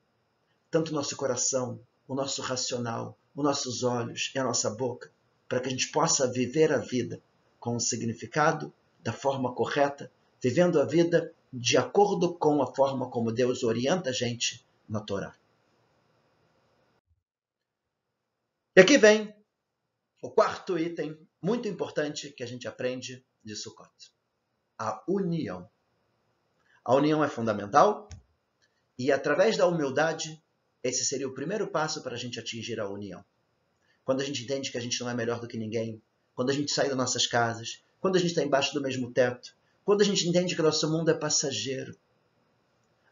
tanto 0.70 0.90
o 0.90 0.94
nosso 0.94 1.16
coração, 1.16 1.80
o 2.06 2.14
nosso 2.14 2.40
racional, 2.40 3.18
os 3.34 3.44
nossos 3.44 3.82
olhos 3.82 4.30
e 4.34 4.38
a 4.38 4.44
nossa 4.44 4.70
boca, 4.70 5.12
para 5.50 5.58
que 5.58 5.66
a 5.66 5.70
gente 5.70 5.90
possa 5.90 6.30
viver 6.30 6.72
a 6.72 6.78
vida 6.78 7.20
com 7.58 7.74
o 7.74 7.80
significado 7.80 8.72
da 9.00 9.12
forma 9.12 9.52
correta, 9.52 10.08
vivendo 10.40 10.80
a 10.80 10.84
vida 10.84 11.34
de 11.52 11.76
acordo 11.76 12.32
com 12.38 12.62
a 12.62 12.72
forma 12.72 13.10
como 13.10 13.32
Deus 13.32 13.64
orienta 13.64 14.10
a 14.10 14.12
gente 14.12 14.64
na 14.88 15.00
Torá. 15.00 15.36
E 18.76 18.80
aqui 18.80 18.96
vem 18.96 19.34
o 20.22 20.30
quarto 20.30 20.78
item 20.78 21.18
muito 21.42 21.66
importante 21.66 22.30
que 22.30 22.44
a 22.44 22.46
gente 22.46 22.68
aprende 22.68 23.26
de 23.42 23.56
Sukkot: 23.56 23.90
a 24.78 25.02
união. 25.08 25.68
A 26.84 26.94
união 26.94 27.24
é 27.24 27.28
fundamental 27.28 28.08
e, 28.96 29.10
através 29.10 29.56
da 29.56 29.66
humildade, 29.66 30.40
esse 30.80 31.04
seria 31.04 31.26
o 31.26 31.34
primeiro 31.34 31.66
passo 31.66 32.04
para 32.04 32.14
a 32.14 32.18
gente 32.18 32.38
atingir 32.38 32.78
a 32.78 32.88
união. 32.88 33.24
Quando 34.10 34.22
a 34.22 34.24
gente 34.24 34.42
entende 34.42 34.72
que 34.72 34.76
a 34.76 34.80
gente 34.80 35.00
não 35.00 35.08
é 35.08 35.14
melhor 35.14 35.38
do 35.38 35.46
que 35.46 35.56
ninguém, 35.56 36.02
quando 36.34 36.50
a 36.50 36.52
gente 36.52 36.72
sai 36.72 36.88
das 36.88 36.96
nossas 36.96 37.28
casas, 37.28 37.84
quando 38.00 38.16
a 38.16 38.18
gente 38.18 38.30
está 38.30 38.42
embaixo 38.42 38.74
do 38.74 38.80
mesmo 38.80 39.12
teto, 39.12 39.56
quando 39.84 40.00
a 40.00 40.04
gente 40.04 40.28
entende 40.28 40.56
que 40.56 40.60
o 40.60 40.64
nosso 40.64 40.90
mundo 40.90 41.12
é 41.12 41.14
passageiro, 41.14 41.96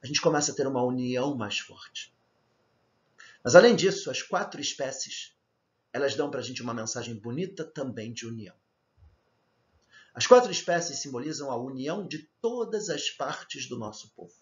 a 0.02 0.06
gente 0.08 0.20
começa 0.20 0.50
a 0.50 0.54
ter 0.56 0.66
uma 0.66 0.82
união 0.82 1.36
mais 1.36 1.60
forte. 1.60 2.12
Mas 3.44 3.54
além 3.54 3.76
disso, 3.76 4.10
as 4.10 4.22
quatro 4.22 4.60
espécies, 4.60 5.36
elas 5.92 6.16
dão 6.16 6.32
para 6.32 6.40
a 6.40 6.42
gente 6.42 6.62
uma 6.62 6.74
mensagem 6.74 7.14
bonita 7.14 7.64
também 7.64 8.12
de 8.12 8.26
união. 8.26 8.56
As 10.12 10.26
quatro 10.26 10.50
espécies 10.50 10.98
simbolizam 10.98 11.48
a 11.48 11.56
união 11.56 12.04
de 12.04 12.28
todas 12.40 12.90
as 12.90 13.08
partes 13.08 13.68
do 13.68 13.78
nosso 13.78 14.10
povo. 14.16 14.34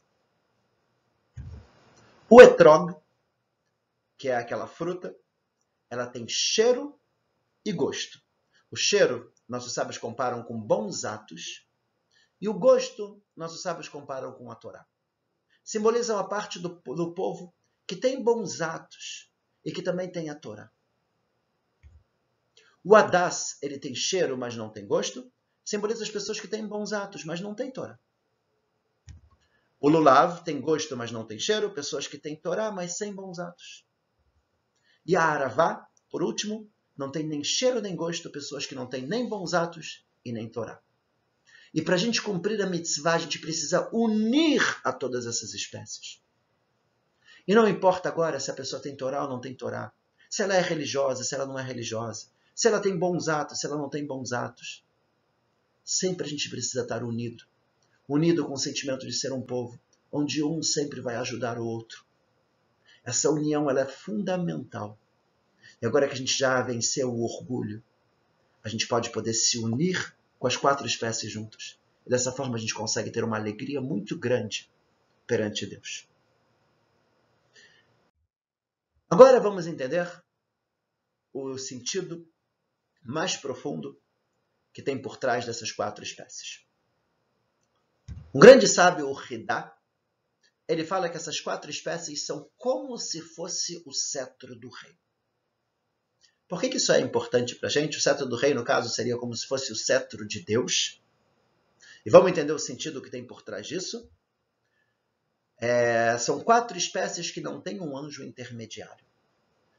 O 2.30 2.40
etrog, 2.40 2.96
que 4.16 4.30
é 4.30 4.36
aquela 4.36 4.66
fruta, 4.66 5.14
ela 5.90 6.06
tem 6.06 6.26
cheiro 6.28 6.98
e 7.64 7.72
gosto. 7.72 8.20
O 8.70 8.76
cheiro, 8.76 9.32
nossos 9.48 9.72
sábios 9.72 9.98
comparam 9.98 10.42
com 10.42 10.60
bons 10.60 11.04
atos, 11.04 11.66
e 12.40 12.48
o 12.48 12.54
gosto, 12.54 13.22
nossos 13.36 13.62
sábios 13.62 13.88
comparam 13.88 14.32
com 14.32 14.50
a 14.50 14.54
Torá. 14.54 14.86
Simbolizam 15.64 16.18
a 16.18 16.28
parte 16.28 16.58
do, 16.58 16.80
do 16.84 17.14
povo 17.14 17.54
que 17.86 17.96
tem 17.96 18.22
bons 18.22 18.60
atos 18.60 19.32
e 19.64 19.72
que 19.72 19.82
também 19.82 20.10
tem 20.10 20.28
a 20.28 20.34
Torá. 20.34 20.70
O 22.84 22.94
Adás, 22.94 23.56
ele 23.62 23.78
tem 23.78 23.94
cheiro, 23.94 24.36
mas 24.36 24.54
não 24.54 24.70
tem 24.70 24.86
gosto, 24.86 25.32
simboliza 25.64 26.04
as 26.04 26.10
pessoas 26.10 26.38
que 26.38 26.46
têm 26.46 26.66
bons 26.66 26.92
atos, 26.92 27.24
mas 27.24 27.40
não 27.40 27.54
têm 27.54 27.72
Torá. 27.72 27.98
O 29.80 29.88
Lulav 29.88 30.42
tem 30.44 30.60
gosto, 30.60 30.96
mas 30.96 31.10
não 31.10 31.26
tem 31.26 31.38
cheiro, 31.38 31.74
pessoas 31.74 32.06
que 32.06 32.18
têm 32.18 32.36
Torá, 32.36 32.70
mas 32.70 32.96
sem 32.96 33.14
bons 33.14 33.38
atos. 33.38 33.85
E 35.06 35.14
a 35.14 35.22
Aravá, 35.22 35.86
por 36.10 36.22
último, 36.22 36.68
não 36.96 37.10
tem 37.10 37.26
nem 37.26 37.44
cheiro 37.44 37.80
nem 37.80 37.94
gosto, 37.94 38.30
pessoas 38.30 38.66
que 38.66 38.74
não 38.74 38.86
têm 38.86 39.06
nem 39.06 39.28
bons 39.28 39.54
atos 39.54 40.04
e 40.24 40.32
nem 40.32 40.48
Torá. 40.48 40.80
E 41.72 41.82
para 41.82 41.94
a 41.94 41.98
gente 41.98 42.22
cumprir 42.22 42.60
a 42.62 42.66
mitzvah, 42.66 43.14
a 43.14 43.18
gente 43.18 43.38
precisa 43.38 43.88
unir 43.92 44.62
a 44.82 44.92
todas 44.92 45.26
essas 45.26 45.52
espécies. 45.52 46.22
E 47.46 47.54
não 47.54 47.68
importa 47.68 48.08
agora 48.08 48.40
se 48.40 48.50
a 48.50 48.54
pessoa 48.54 48.80
tem 48.80 48.96
Torá 48.96 49.22
ou 49.22 49.28
não 49.28 49.40
tem 49.40 49.54
Torá, 49.54 49.92
se 50.28 50.42
ela 50.42 50.54
é 50.54 50.60
religiosa, 50.60 51.22
se 51.22 51.34
ela 51.34 51.46
não 51.46 51.58
é 51.58 51.62
religiosa, 51.62 52.26
se 52.54 52.66
ela 52.66 52.80
tem 52.80 52.98
bons 52.98 53.28
atos, 53.28 53.60
se 53.60 53.66
ela 53.66 53.76
não 53.76 53.90
tem 53.90 54.06
bons 54.06 54.32
atos. 54.32 54.82
Sempre 55.84 56.26
a 56.26 56.28
gente 56.28 56.48
precisa 56.48 56.82
estar 56.82 57.04
unido. 57.04 57.44
Unido 58.08 58.46
com 58.46 58.54
o 58.54 58.58
sentimento 58.58 59.06
de 59.06 59.12
ser 59.12 59.32
um 59.32 59.42
povo, 59.42 59.78
onde 60.10 60.42
um 60.42 60.62
sempre 60.62 61.00
vai 61.00 61.16
ajudar 61.16 61.58
o 61.58 61.66
outro. 61.66 62.05
Essa 63.06 63.30
união 63.30 63.70
ela 63.70 63.82
é 63.82 63.86
fundamental. 63.86 64.98
E 65.80 65.86
agora 65.86 66.08
que 66.08 66.14
a 66.14 66.16
gente 66.16 66.36
já 66.36 66.60
venceu 66.60 67.08
o 67.08 67.22
orgulho, 67.22 67.82
a 68.64 68.68
gente 68.68 68.88
pode 68.88 69.10
poder 69.10 69.32
se 69.32 69.58
unir 69.58 70.16
com 70.40 70.48
as 70.48 70.56
quatro 70.56 70.84
espécies 70.84 71.30
juntos. 71.30 71.78
E 72.04 72.10
dessa 72.10 72.32
forma 72.32 72.56
a 72.56 72.58
gente 72.58 72.74
consegue 72.74 73.10
ter 73.10 73.22
uma 73.22 73.36
alegria 73.36 73.80
muito 73.80 74.18
grande 74.18 74.68
perante 75.24 75.64
Deus. 75.66 76.08
Agora 79.08 79.38
vamos 79.38 79.68
entender 79.68 80.10
o 81.32 81.56
sentido 81.56 82.28
mais 83.04 83.36
profundo 83.36 83.96
que 84.72 84.82
tem 84.82 85.00
por 85.00 85.16
trás 85.16 85.46
dessas 85.46 85.70
quatro 85.70 86.02
espécies. 86.02 86.66
Um 88.34 88.40
grande 88.40 88.66
sábio, 88.66 89.08
o 89.08 89.12
ele 90.68 90.84
fala 90.84 91.08
que 91.08 91.16
essas 91.16 91.40
quatro 91.40 91.70
espécies 91.70 92.26
são 92.26 92.50
como 92.56 92.98
se 92.98 93.20
fosse 93.20 93.82
o 93.86 93.92
cetro 93.92 94.56
do 94.56 94.68
rei. 94.68 94.96
Por 96.48 96.60
que, 96.60 96.68
que 96.68 96.76
isso 96.76 96.92
é 96.92 97.00
importante 97.00 97.56
para 97.56 97.68
a 97.68 97.70
gente? 97.72 97.98
O 97.98 98.00
cetro 98.00 98.26
do 98.26 98.36
rei, 98.36 98.54
no 98.54 98.64
caso, 98.64 98.88
seria 98.88 99.16
como 99.16 99.34
se 99.34 99.46
fosse 99.46 99.72
o 99.72 99.76
cetro 99.76 100.26
de 100.26 100.40
Deus. 100.40 101.00
E 102.04 102.10
vamos 102.10 102.30
entender 102.30 102.52
o 102.52 102.58
sentido 102.58 103.02
que 103.02 103.10
tem 103.10 103.26
por 103.26 103.42
trás 103.42 103.66
disso? 103.66 104.08
É, 105.58 106.16
são 106.18 106.40
quatro 106.40 106.76
espécies 106.76 107.30
que 107.30 107.40
não 107.40 107.60
têm 107.60 107.80
um 107.80 107.96
anjo 107.96 108.22
intermediário. 108.22 109.04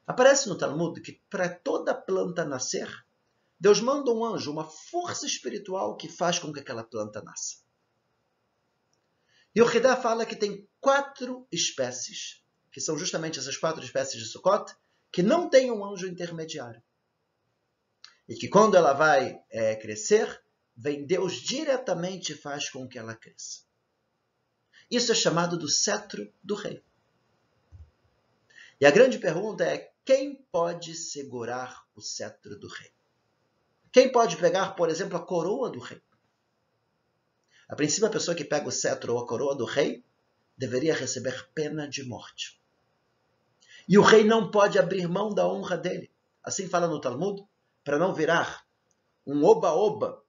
Aparece 0.05 0.49
no 0.49 0.57
Talmud 0.57 0.99
que 1.01 1.21
para 1.29 1.49
toda 1.49 1.93
planta 1.93 2.43
nascer, 2.43 2.89
Deus 3.59 3.79
manda 3.79 4.11
um 4.11 4.23
anjo, 4.23 4.51
uma 4.51 4.65
força 4.65 5.25
espiritual 5.25 5.95
que 5.95 6.09
faz 6.09 6.39
com 6.39 6.51
que 6.51 6.59
aquela 6.59 6.83
planta 6.83 7.21
nasça. 7.21 7.57
E 9.57 9.61
o 9.63 9.75
Hidá 9.75 9.97
fala 9.97 10.23
que 10.23 10.35
tem 10.35 10.69
quatro 10.79 11.47
espécies, 11.51 12.43
que 12.71 12.79
são 12.79 12.95
justamente 12.95 13.39
essas 13.39 13.57
quatro 13.57 13.83
espécies 13.83 14.21
de 14.21 14.29
Sukkot, 14.29 14.71
que 15.11 15.23
não 15.23 15.49
tem 15.49 15.71
um 15.71 15.83
anjo 15.83 16.05
intermediário. 16.05 16.79
E 18.29 18.35
que 18.35 18.49
quando 18.49 18.77
ela 18.77 18.93
vai 18.93 19.43
é, 19.49 19.75
crescer, 19.75 20.43
vem 20.75 21.07
Deus 21.07 21.37
diretamente 21.37 22.33
e 22.33 22.35
faz 22.35 22.69
com 22.69 22.87
que 22.87 22.99
ela 22.99 23.15
cresça. 23.15 23.63
Isso 24.91 25.11
é 25.11 25.15
chamado 25.15 25.57
do 25.57 25.67
cetro 25.67 26.31
do 26.43 26.53
rei. 26.53 26.83
E 28.79 28.85
a 28.85 28.91
grande 28.91 29.17
pergunta 29.17 29.63
é: 29.63 29.91
quem 30.05 30.35
pode 30.51 30.93
segurar 30.93 31.83
o 31.95 32.01
cetro 32.01 32.59
do 32.59 32.67
rei? 32.67 32.91
Quem 33.91 34.11
pode 34.11 34.37
pegar, 34.37 34.75
por 34.75 34.87
exemplo, 34.87 35.17
a 35.17 35.25
coroa 35.25 35.71
do 35.71 35.79
rei? 35.79 35.99
A 37.67 37.75
princípio, 37.75 38.07
a 38.07 38.11
pessoa 38.11 38.35
que 38.35 38.45
pega 38.45 38.67
o 38.67 38.71
cetro 38.71 39.13
ou 39.13 39.19
a 39.19 39.27
coroa 39.27 39.55
do 39.55 39.65
rei 39.65 40.03
deveria 40.57 40.95
receber 40.95 41.49
pena 41.53 41.87
de 41.87 42.03
morte. 42.03 42.59
E 43.87 43.97
o 43.97 44.01
rei 44.01 44.23
não 44.23 44.49
pode 44.49 44.79
abrir 44.79 45.07
mão 45.07 45.33
da 45.33 45.47
honra 45.47 45.77
dele. 45.77 46.11
Assim 46.43 46.67
fala 46.67 46.87
no 46.87 46.99
Talmud, 46.99 47.45
para 47.83 47.97
não 47.97 48.13
virar 48.13 48.65
um 49.25 49.43
oba-oba 49.43 50.23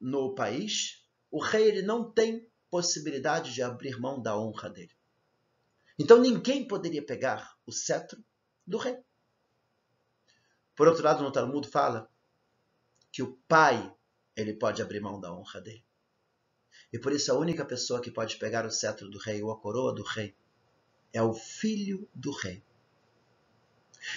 no 0.00 0.34
país, 0.34 1.04
o 1.30 1.40
rei 1.40 1.68
ele 1.68 1.82
não 1.82 2.10
tem 2.10 2.48
possibilidade 2.70 3.52
de 3.52 3.62
abrir 3.62 3.98
mão 3.98 4.20
da 4.20 4.36
honra 4.38 4.68
dele. 4.68 4.92
Então 5.98 6.18
ninguém 6.18 6.66
poderia 6.66 7.04
pegar 7.04 7.56
o 7.66 7.72
cetro 7.72 8.22
do 8.66 8.78
rei. 8.78 8.98
Por 10.74 10.88
outro 10.88 11.04
lado, 11.04 11.22
no 11.22 11.32
Talmud 11.32 11.68
fala 11.68 12.10
que 13.12 13.22
o 13.22 13.36
pai 13.46 13.94
ele 14.34 14.54
pode 14.54 14.80
abrir 14.80 15.00
mão 15.00 15.20
da 15.20 15.32
honra 15.32 15.60
dele. 15.60 15.84
E 16.92 16.98
por 16.98 17.12
isso 17.12 17.30
a 17.32 17.38
única 17.38 17.64
pessoa 17.64 18.00
que 18.00 18.10
pode 18.10 18.36
pegar 18.36 18.66
o 18.66 18.70
cetro 18.70 19.08
do 19.08 19.18
rei 19.18 19.42
ou 19.42 19.52
a 19.52 19.58
coroa 19.58 19.94
do 19.94 20.02
rei 20.02 20.34
é 21.12 21.22
o 21.22 21.32
filho 21.32 22.08
do 22.14 22.32
rei. 22.32 22.62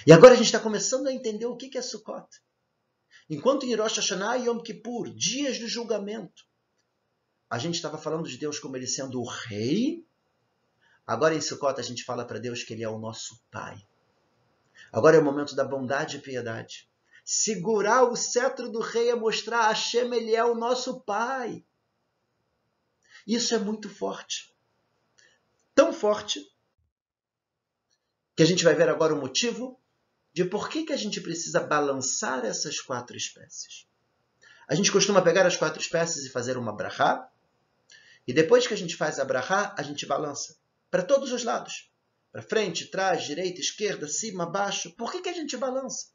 E 0.07 0.13
agora 0.13 0.33
a 0.33 0.37
gente 0.37 0.47
está 0.47 0.59
começando 0.59 1.07
a 1.07 1.13
entender 1.13 1.45
o 1.45 1.57
que 1.57 1.77
é 1.77 1.81
Sukkot. 1.81 2.41
Enquanto 3.29 3.65
em 3.65 3.75
Rosh 3.75 3.97
Hashanah 3.97 4.37
e 4.37 4.45
Yom 4.45 4.59
Kippur, 4.59 5.09
dias 5.09 5.59
do 5.59 5.67
julgamento, 5.67 6.45
a 7.49 7.57
gente 7.57 7.75
estava 7.75 7.97
falando 7.97 8.27
de 8.27 8.37
Deus 8.37 8.59
como 8.59 8.75
ele 8.75 8.87
sendo 8.87 9.21
o 9.21 9.25
rei, 9.25 10.05
agora 11.05 11.35
em 11.35 11.41
Sukkot 11.41 11.79
a 11.79 11.83
gente 11.83 12.03
fala 12.03 12.25
para 12.25 12.39
Deus 12.39 12.63
que 12.63 12.73
ele 12.73 12.83
é 12.83 12.89
o 12.89 12.99
nosso 12.99 13.41
pai. 13.51 13.77
Agora 14.91 15.15
é 15.15 15.19
o 15.19 15.23
momento 15.23 15.55
da 15.55 15.63
bondade 15.63 16.17
e 16.17 16.21
piedade. 16.21 16.89
Segurar 17.23 18.03
o 18.03 18.15
cetro 18.15 18.69
do 18.69 18.79
rei 18.79 19.09
é 19.09 19.15
mostrar 19.15 19.61
a 19.61 19.67
Hashem, 19.69 20.13
ele 20.13 20.35
é 20.35 20.43
o 20.43 20.55
nosso 20.55 20.99
pai. 21.01 21.63
Isso 23.25 23.55
é 23.55 23.57
muito 23.57 23.89
forte. 23.89 24.53
Tão 25.73 25.93
forte 25.93 26.39
que 28.35 28.43
a 28.43 28.45
gente 28.45 28.63
vai 28.63 28.75
ver 28.75 28.89
agora 28.89 29.13
o 29.13 29.19
motivo 29.19 29.79
de 30.33 30.43
por 30.43 30.67
que, 30.67 30.83
que 30.83 30.93
a 30.93 30.97
gente 30.97 31.21
precisa 31.21 31.59
balançar 31.59 32.43
essas 32.43 32.79
quatro 32.79 33.15
espécies. 33.15 33.87
A 34.67 34.75
gente 34.75 34.91
costuma 34.91 35.21
pegar 35.21 35.45
as 35.45 35.55
quatro 35.55 35.79
espécies 35.79 36.25
e 36.25 36.29
fazer 36.29 36.57
uma 36.57 36.75
brahá, 36.75 37.29
e 38.25 38.33
depois 38.33 38.65
que 38.65 38.73
a 38.73 38.77
gente 38.77 38.95
faz 38.95 39.19
a 39.19 39.25
brahá, 39.25 39.75
a 39.77 39.83
gente 39.83 40.05
balança 40.05 40.57
para 40.89 41.03
todos 41.03 41.31
os 41.31 41.43
lados. 41.43 41.91
para 42.31 42.41
frente, 42.41 42.87
trás, 42.87 43.25
direita, 43.25 43.61
esquerda, 43.61 44.07
cima, 44.07 44.47
baixo. 44.47 44.95
Por 44.95 45.11
que, 45.11 45.21
que 45.21 45.29
a 45.29 45.33
gente 45.33 45.55
balança? 45.55 46.07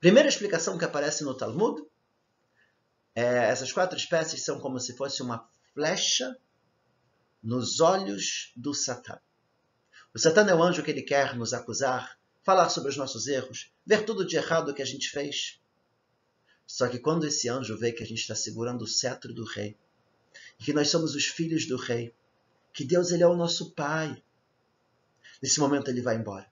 Primeira 0.00 0.28
explicação 0.28 0.76
que 0.76 0.84
aparece 0.84 1.22
no 1.22 1.36
Talmud 1.36 1.80
é, 3.14 3.48
essas 3.50 3.72
quatro 3.72 3.96
espécies 3.96 4.44
são 4.44 4.58
como 4.58 4.80
se 4.80 4.96
fosse 4.96 5.22
uma 5.22 5.48
flecha 5.74 6.36
nos 7.42 7.80
olhos 7.80 8.52
do 8.56 8.72
Satã. 8.72 9.18
O 10.14 10.18
Satã 10.18 10.46
é 10.46 10.54
o 10.54 10.62
anjo 10.62 10.82
que 10.82 10.90
ele 10.90 11.02
quer 11.02 11.34
nos 11.36 11.52
acusar, 11.52 12.18
falar 12.42 12.68
sobre 12.68 12.90
os 12.90 12.96
nossos 12.96 13.26
erros, 13.26 13.72
ver 13.84 14.04
tudo 14.04 14.26
de 14.26 14.36
errado 14.36 14.74
que 14.74 14.82
a 14.82 14.86
gente 14.86 15.08
fez. 15.08 15.60
Só 16.66 16.88
que 16.88 16.98
quando 16.98 17.26
esse 17.26 17.48
anjo 17.48 17.76
vê 17.76 17.92
que 17.92 18.02
a 18.02 18.06
gente 18.06 18.20
está 18.20 18.34
segurando 18.34 18.82
o 18.82 18.86
cetro 18.86 19.32
do 19.32 19.44
rei, 19.44 19.76
e 20.58 20.64
que 20.64 20.72
nós 20.72 20.88
somos 20.88 21.14
os 21.14 21.26
filhos 21.26 21.66
do 21.66 21.76
rei, 21.76 22.14
que 22.72 22.84
Deus 22.84 23.10
ele 23.10 23.22
é 23.22 23.26
o 23.26 23.36
nosso 23.36 23.72
pai, 23.72 24.22
nesse 25.42 25.60
momento 25.60 25.88
ele 25.88 26.00
vai 26.00 26.16
embora. 26.16 26.50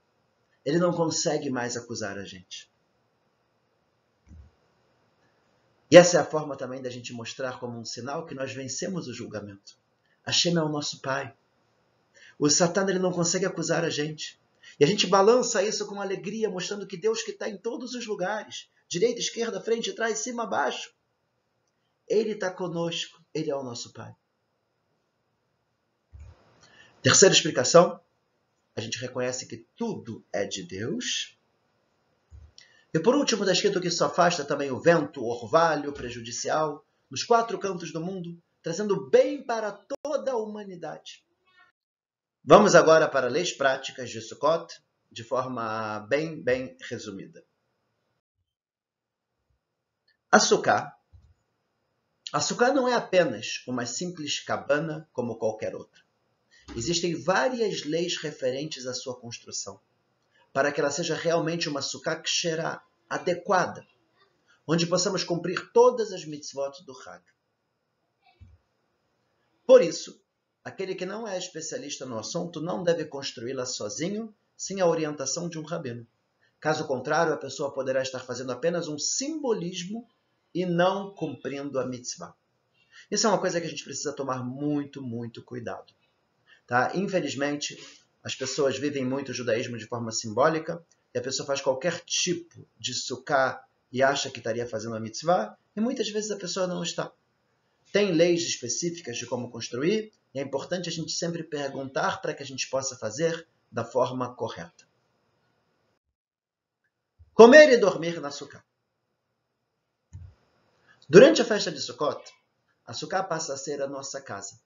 Ele 0.64 0.78
não 0.78 0.92
consegue 0.92 1.48
mais 1.48 1.76
acusar 1.76 2.18
a 2.18 2.24
gente. 2.24 2.69
E 5.90 5.96
essa 5.96 6.18
é 6.18 6.20
a 6.20 6.24
forma 6.24 6.56
também 6.56 6.80
da 6.80 6.88
gente 6.88 7.12
mostrar 7.12 7.58
como 7.58 7.78
um 7.78 7.84
sinal 7.84 8.24
que 8.24 8.34
nós 8.34 8.52
vencemos 8.52 9.08
o 9.08 9.14
julgamento. 9.14 9.76
Hashem 10.24 10.56
é 10.56 10.62
o 10.62 10.68
nosso 10.68 11.00
Pai. 11.00 11.34
O 12.38 12.48
Satã 12.48 12.86
ele 12.88 12.98
não 12.98 13.12
consegue 13.12 13.44
acusar 13.44 13.84
a 13.84 13.90
gente. 13.90 14.40
E 14.78 14.84
a 14.84 14.86
gente 14.86 15.06
balança 15.06 15.62
isso 15.62 15.86
com 15.86 16.00
alegria, 16.00 16.48
mostrando 16.48 16.86
que 16.86 16.96
Deus 16.96 17.22
que 17.22 17.32
está 17.32 17.48
em 17.48 17.56
todos 17.56 17.94
os 17.94 18.06
lugares, 18.06 18.70
direita, 18.88 19.18
esquerda, 19.18 19.60
frente, 19.60 19.92
trás, 19.92 20.20
cima, 20.20 20.46
baixo, 20.46 20.94
Ele 22.08 22.32
está 22.32 22.50
conosco, 22.50 23.20
Ele 23.34 23.50
é 23.50 23.56
o 23.56 23.62
nosso 23.62 23.92
Pai. 23.92 24.14
Terceira 27.02 27.34
explicação, 27.34 28.00
a 28.76 28.80
gente 28.80 28.98
reconhece 28.98 29.46
que 29.46 29.66
tudo 29.76 30.24
é 30.32 30.44
de 30.44 30.62
Deus 30.62 31.36
e 32.92 32.98
por 32.98 33.14
último, 33.14 33.42
está 33.42 33.52
escrito 33.52 33.80
que 33.80 33.88
isso 33.88 34.04
afasta 34.04 34.44
também 34.44 34.70
o 34.70 34.80
vento, 34.80 35.20
o 35.20 35.28
orvalho 35.28 35.92
prejudicial, 35.92 36.84
nos 37.08 37.22
quatro 37.22 37.58
cantos 37.58 37.92
do 37.92 38.00
mundo, 38.00 38.42
trazendo 38.62 39.08
bem 39.08 39.44
para 39.44 39.70
toda 40.02 40.32
a 40.32 40.36
humanidade. 40.36 41.24
Vamos 42.44 42.74
agora 42.74 43.08
para 43.08 43.28
leis 43.28 43.52
práticas 43.52 44.10
de 44.10 44.20
Sukkot, 44.20 44.74
de 45.10 45.22
forma 45.22 46.00
bem, 46.08 46.42
bem 46.42 46.76
resumida. 46.88 47.44
Açúcar. 50.32 50.92
Açúcar 52.32 52.72
não 52.72 52.88
é 52.88 52.94
apenas 52.94 53.62
uma 53.66 53.86
simples 53.86 54.40
cabana 54.40 55.08
como 55.12 55.38
qualquer 55.38 55.74
outra. 55.74 56.02
Existem 56.76 57.20
várias 57.20 57.84
leis 57.84 58.16
referentes 58.16 58.86
à 58.86 58.94
sua 58.94 59.18
construção 59.18 59.80
para 60.52 60.72
que 60.72 60.80
ela 60.80 60.90
seja 60.90 61.14
realmente 61.14 61.68
uma 61.68 61.82
sukkah 61.82 62.20
ksherá, 62.20 62.82
adequada, 63.08 63.86
onde 64.66 64.86
possamos 64.86 65.24
cumprir 65.24 65.70
todas 65.72 66.12
as 66.12 66.24
mitzvot 66.24 66.84
do 66.84 66.92
Hag. 66.92 67.24
Por 69.66 69.82
isso, 69.82 70.20
aquele 70.64 70.94
que 70.94 71.06
não 71.06 71.26
é 71.26 71.38
especialista 71.38 72.04
no 72.04 72.18
assunto 72.18 72.60
não 72.60 72.82
deve 72.82 73.04
construí-la 73.04 73.66
sozinho, 73.66 74.34
sem 74.56 74.80
a 74.80 74.86
orientação 74.86 75.48
de 75.48 75.58
um 75.58 75.62
rabino. 75.62 76.06
Caso 76.58 76.86
contrário, 76.86 77.32
a 77.32 77.38
pessoa 77.38 77.72
poderá 77.72 78.02
estar 78.02 78.20
fazendo 78.20 78.52
apenas 78.52 78.86
um 78.86 78.98
simbolismo 78.98 80.06
e 80.54 80.66
não 80.66 81.14
cumprindo 81.14 81.78
a 81.78 81.86
mitzvah. 81.86 82.34
Isso 83.10 83.26
é 83.26 83.30
uma 83.30 83.40
coisa 83.40 83.60
que 83.60 83.66
a 83.66 83.70
gente 83.70 83.84
precisa 83.84 84.12
tomar 84.12 84.44
muito, 84.44 85.00
muito 85.00 85.42
cuidado. 85.42 85.92
Tá? 86.66 86.92
Infelizmente, 86.94 87.76
as 88.22 88.34
pessoas 88.34 88.78
vivem 88.78 89.04
muito 89.04 89.30
o 89.30 89.34
judaísmo 89.34 89.78
de 89.78 89.86
forma 89.86 90.12
simbólica, 90.12 90.84
e 91.14 91.18
a 91.18 91.22
pessoa 91.22 91.46
faz 91.46 91.60
qualquer 91.60 92.00
tipo 92.00 92.66
de 92.78 92.94
sukkah 92.94 93.64
e 93.90 94.02
acha 94.02 94.30
que 94.30 94.38
estaria 94.38 94.66
fazendo 94.66 94.94
a 94.94 95.00
mitzvah, 95.00 95.56
e 95.74 95.80
muitas 95.80 96.08
vezes 96.10 96.30
a 96.30 96.36
pessoa 96.36 96.66
não 96.66 96.82
está. 96.82 97.12
Tem 97.92 98.12
leis 98.12 98.42
específicas 98.42 99.16
de 99.16 99.26
como 99.26 99.50
construir, 99.50 100.12
e 100.32 100.38
é 100.38 100.42
importante 100.42 100.88
a 100.88 100.92
gente 100.92 101.12
sempre 101.12 101.42
perguntar 101.42 102.20
para 102.20 102.34
que 102.34 102.42
a 102.42 102.46
gente 102.46 102.68
possa 102.68 102.96
fazer 102.96 103.46
da 103.70 103.84
forma 103.84 104.34
correta. 104.34 104.88
Comer 107.34 107.70
e 107.70 107.78
dormir 107.78 108.20
na 108.20 108.30
sukkah. 108.30 108.62
Durante 111.08 111.42
a 111.42 111.44
festa 111.44 111.72
de 111.72 111.80
Sukkot, 111.80 112.22
a 112.86 112.92
sukkah 112.92 113.24
passa 113.24 113.54
a 113.54 113.56
ser 113.56 113.82
a 113.82 113.88
nossa 113.88 114.20
casa. 114.20 114.60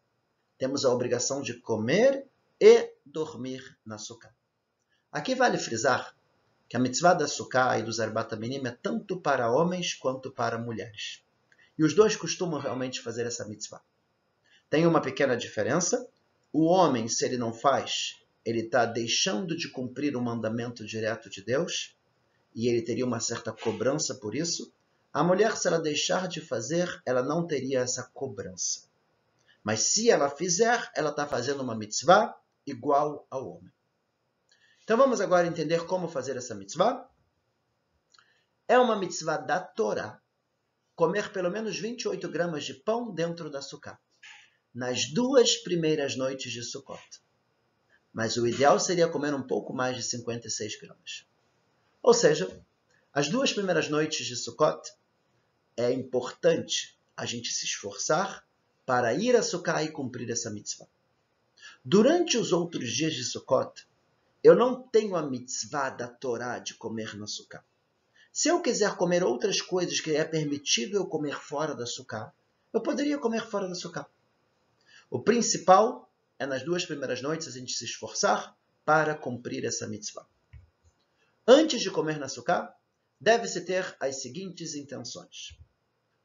Temos 0.59 0.85
a 0.85 0.93
obrigação 0.93 1.41
de 1.41 1.55
comer 1.55 2.27
e 2.61 2.93
dormir 3.05 3.77
na 3.85 3.99
sukkah. 3.99 4.35
Aqui 5.13 5.35
vale 5.35 5.59
frisar 5.59 6.15
que 6.69 6.77
a 6.77 6.81
mitzvah 6.81 7.15
da 7.15 7.29
sukkah 7.29 7.79
e 7.79 7.83
dos 7.83 8.01
Arbat 8.01 8.33
é 8.35 8.71
tanto 8.83 9.21
para 9.21 9.51
homens 9.51 9.95
quanto 9.95 10.31
para 10.31 10.59
mulheres. 10.59 11.23
E 11.79 11.85
os 11.85 11.95
dois 11.95 12.17
costumam 12.17 12.61
realmente 12.61 13.01
fazer 13.01 13.27
essa 13.27 13.47
mitzvah. 13.47 13.83
Tem 14.71 14.87
uma 14.87 15.01
pequena 15.01 15.37
diferença. 15.37 16.09
O 16.53 16.65
homem, 16.65 17.09
se 17.09 17.25
ele 17.25 17.37
não 17.37 17.53
faz, 17.53 18.21
ele 18.45 18.61
está 18.61 18.87
deixando 18.87 19.57
de 19.57 19.69
cumprir 19.69 20.17
o 20.17 20.23
mandamento 20.23 20.85
direto 20.85 21.29
de 21.29 21.43
Deus 21.43 21.97
e 22.55 22.69
ele 22.69 22.83
teria 22.83 23.05
uma 23.05 23.21
certa 23.21 23.53
cobrança 23.53 24.15
por 24.15 24.35
isso. 24.35 24.73
A 25.13 25.23
mulher, 25.23 25.57
se 25.57 25.69
ela 25.69 25.79
deixar 25.81 26.29
de 26.29 26.41
fazer, 26.41 27.03
ela 27.05 27.23
não 27.23 27.47
teria 27.47 27.81
essa 27.81 28.11
cobrança. 28.15 28.89
Mas 29.63 29.81
se 29.81 30.11
ela 30.11 30.29
fizer, 30.29 30.91
ela 30.95 31.11
está 31.11 31.27
fazendo 31.27 31.63
uma 31.63 31.77
mitzvah 31.77 32.37
igual 32.67 33.27
ao 33.31 33.49
homem. 33.49 33.73
Então 34.83 34.97
vamos 34.97 35.21
agora 35.21 35.47
entender 35.47 35.87
como 35.87 36.09
fazer 36.09 36.37
essa 36.37 36.55
mitzvah. 36.55 37.09
É 38.69 38.79
uma 38.79 38.97
mitzvah 38.97 39.39
da 39.39 39.61
Torá 39.61 40.21
comer 40.95 41.33
pelo 41.33 41.51
menos 41.51 41.79
28 41.79 42.29
gramas 42.29 42.65
de 42.65 42.75
pão 42.75 43.13
dentro 43.13 43.51
da 43.51 43.61
sucá, 43.61 43.99
nas 44.73 45.07
duas 45.07 45.57
primeiras 45.57 46.17
noites 46.17 46.53
de 46.53 46.63
Sukkot. 46.63 47.03
Mas 48.13 48.37
o 48.37 48.47
ideal 48.47 48.79
seria 48.79 49.09
comer 49.09 49.35
um 49.35 49.43
pouco 49.43 49.73
mais 49.73 49.97
de 49.97 50.03
56 50.03 50.81
gramas. 50.81 51.27
Ou 52.03 52.15
seja, 52.15 52.49
as 53.13 53.29
duas 53.29 53.53
primeiras 53.53 53.89
noites 53.89 54.27
de 54.27 54.37
Sukkot 54.37 54.93
é 55.77 55.93
importante 55.93 56.99
a 57.17 57.27
gente 57.27 57.53
se 57.53 57.65
esforçar 57.65 58.47
para 58.87 59.15
ir 59.15 59.35
a 59.35 59.43
Sukkah 59.43 59.83
e 59.83 59.91
cumprir 59.91 60.31
essa 60.31 60.51
mitzvah. 60.51 60.87
Durante 61.87 62.39
os 62.39 62.51
outros 62.51 62.91
dias 62.93 63.13
de 63.13 63.23
Sukkot, 63.23 63.87
eu 64.43 64.57
não 64.57 64.89
tenho 64.89 65.17
a 65.17 65.23
mitzvah 65.23 65.91
da 65.91 66.09
Torá 66.09 66.59
de 66.59 66.73
comer 66.73 67.15
na 67.15 67.27
Sukkah. 67.27 67.63
Se 68.33 68.49
eu 68.49 68.63
quiser 68.63 68.97
comer 68.97 69.23
outras 69.23 69.61
coisas 69.61 70.01
que 70.01 70.17
é 70.17 70.25
permitido 70.25 70.97
eu 70.97 71.07
comer 71.07 71.39
fora 71.39 71.75
da 71.75 71.85
Sukkah, 71.85 72.33
eu 72.73 72.81
poderia 72.81 73.19
comer 73.19 73.47
fora 73.47 73.69
da 73.69 73.75
Sukkah. 73.75 74.09
O 75.11 75.21
principal 75.21 76.11
é 76.39 76.47
nas 76.47 76.63
duas 76.63 76.87
primeiras 76.87 77.21
noites 77.21 77.49
a 77.49 77.51
gente 77.51 77.75
se 77.75 77.85
esforçar 77.85 78.57
para 78.83 79.15
cumprir 79.15 79.63
essa 79.67 79.87
mitzvah. 79.87 80.27
Antes 81.47 81.83
de 81.83 81.91
comer 81.91 82.19
na 82.19 82.29
Sukkah, 82.29 82.75
deve-se 83.21 83.61
ter 83.61 83.95
as 84.01 84.23
seguintes 84.23 84.75
intenções. 84.75 85.55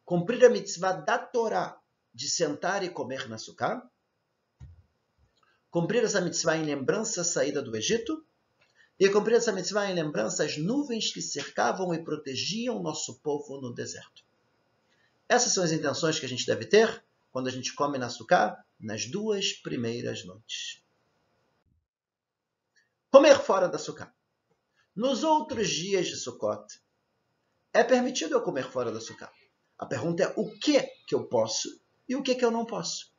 Cumprir 0.06 0.46
a 0.46 0.50
mitzvah 0.50 0.94
da 0.94 1.18
Torá 1.18 1.78
de 2.14 2.30
sentar 2.30 2.82
e 2.82 2.90
comer 2.90 3.28
na 3.28 3.38
Sukkah, 3.38 3.86
cumprir 5.72 6.04
essa 6.04 6.22
mitzvah 6.22 6.58
em 6.58 6.64
lembrança 6.64 7.22
à 7.22 7.24
saída 7.24 7.62
do 7.62 7.76
Egito 7.76 8.24
e 9.00 9.10
cumprir 9.10 9.36
essa 9.36 9.52
mitzvah 9.52 9.90
em 9.90 9.94
lembrança 9.94 10.44
às 10.44 10.58
nuvens 10.58 11.12
que 11.12 11.22
cercavam 11.22 11.94
e 11.94 12.04
protegiam 12.04 12.82
nosso 12.82 13.20
povo 13.20 13.60
no 13.62 13.74
deserto. 13.74 14.24
Essas 15.28 15.54
são 15.54 15.64
as 15.64 15.72
intenções 15.72 16.20
que 16.20 16.26
a 16.26 16.30
gente 16.30 16.46
deve 16.46 16.66
ter 16.66 17.04
quando 17.32 17.48
a 17.48 17.52
gente 17.52 17.74
come 17.74 17.98
na 17.98 18.10
nas 18.80 19.06
duas 19.06 19.54
primeiras 19.54 20.26
noites. 20.26 20.82
Comer 23.12 23.40
fora 23.40 23.68
da 23.68 23.78
Sukkah. 23.78 24.14
Nos 24.96 25.24
outros 25.24 25.70
dias 25.70 26.08
de 26.08 26.16
Sukkot, 26.16 26.80
é 27.74 27.84
permitido 27.84 28.34
eu 28.34 28.42
comer 28.42 28.70
fora 28.70 28.92
da 28.92 29.00
Sukkah. 29.00 29.32
A 29.78 29.86
pergunta 29.86 30.24
é 30.24 30.34
o 30.36 30.50
que 30.58 30.82
que 31.08 31.16
eu 31.16 31.26
posso 31.26 31.82
e 32.08 32.16
o 32.16 32.24
que 32.24 32.36
que 32.36 32.44
eu 32.44 32.52
não 32.52 32.66
posso. 32.66 33.14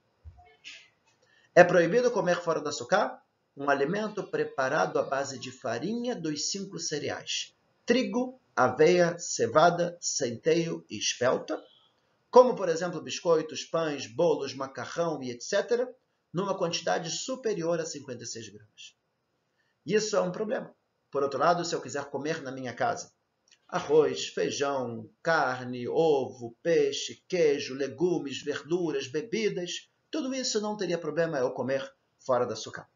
É 1.52 1.64
proibido 1.64 2.12
comer 2.12 2.40
fora 2.40 2.60
da 2.60 2.70
sucá 2.70 3.20
um 3.56 3.68
alimento 3.68 4.22
preparado 4.30 5.00
à 5.00 5.02
base 5.02 5.36
de 5.36 5.50
farinha 5.50 6.14
dos 6.14 6.50
cinco 6.50 6.78
cereais: 6.78 7.52
trigo, 7.84 8.40
aveia, 8.54 9.18
cevada, 9.18 9.98
centeio 10.00 10.86
e 10.88 10.96
espelta, 10.96 11.60
como 12.30 12.54
por 12.54 12.68
exemplo 12.68 13.00
biscoitos, 13.00 13.64
pães, 13.64 14.06
bolos, 14.06 14.54
macarrão 14.54 15.20
e 15.22 15.30
etc., 15.30 15.88
numa 16.32 16.56
quantidade 16.56 17.10
superior 17.10 17.80
a 17.80 17.84
56 17.84 18.48
gramas. 18.50 18.96
Isso 19.84 20.16
é 20.16 20.20
um 20.20 20.30
problema. 20.30 20.72
Por 21.10 21.24
outro 21.24 21.40
lado, 21.40 21.64
se 21.64 21.74
eu 21.74 21.80
quiser 21.80 22.04
comer 22.04 22.40
na 22.42 22.52
minha 22.52 22.72
casa 22.72 23.12
arroz, 23.70 24.26
feijão, 24.26 25.08
carne, 25.22 25.86
ovo, 25.86 26.56
peixe, 26.60 27.22
queijo, 27.28 27.74
legumes, 27.74 28.42
verduras, 28.42 29.06
bebidas, 29.06 29.89
tudo 30.10 30.34
isso 30.34 30.60
não 30.60 30.76
teria 30.76 30.98
problema 30.98 31.38
eu 31.38 31.50
comer 31.52 31.92
fora 32.18 32.46
da 32.46 32.56
Sukkah. 32.56 32.88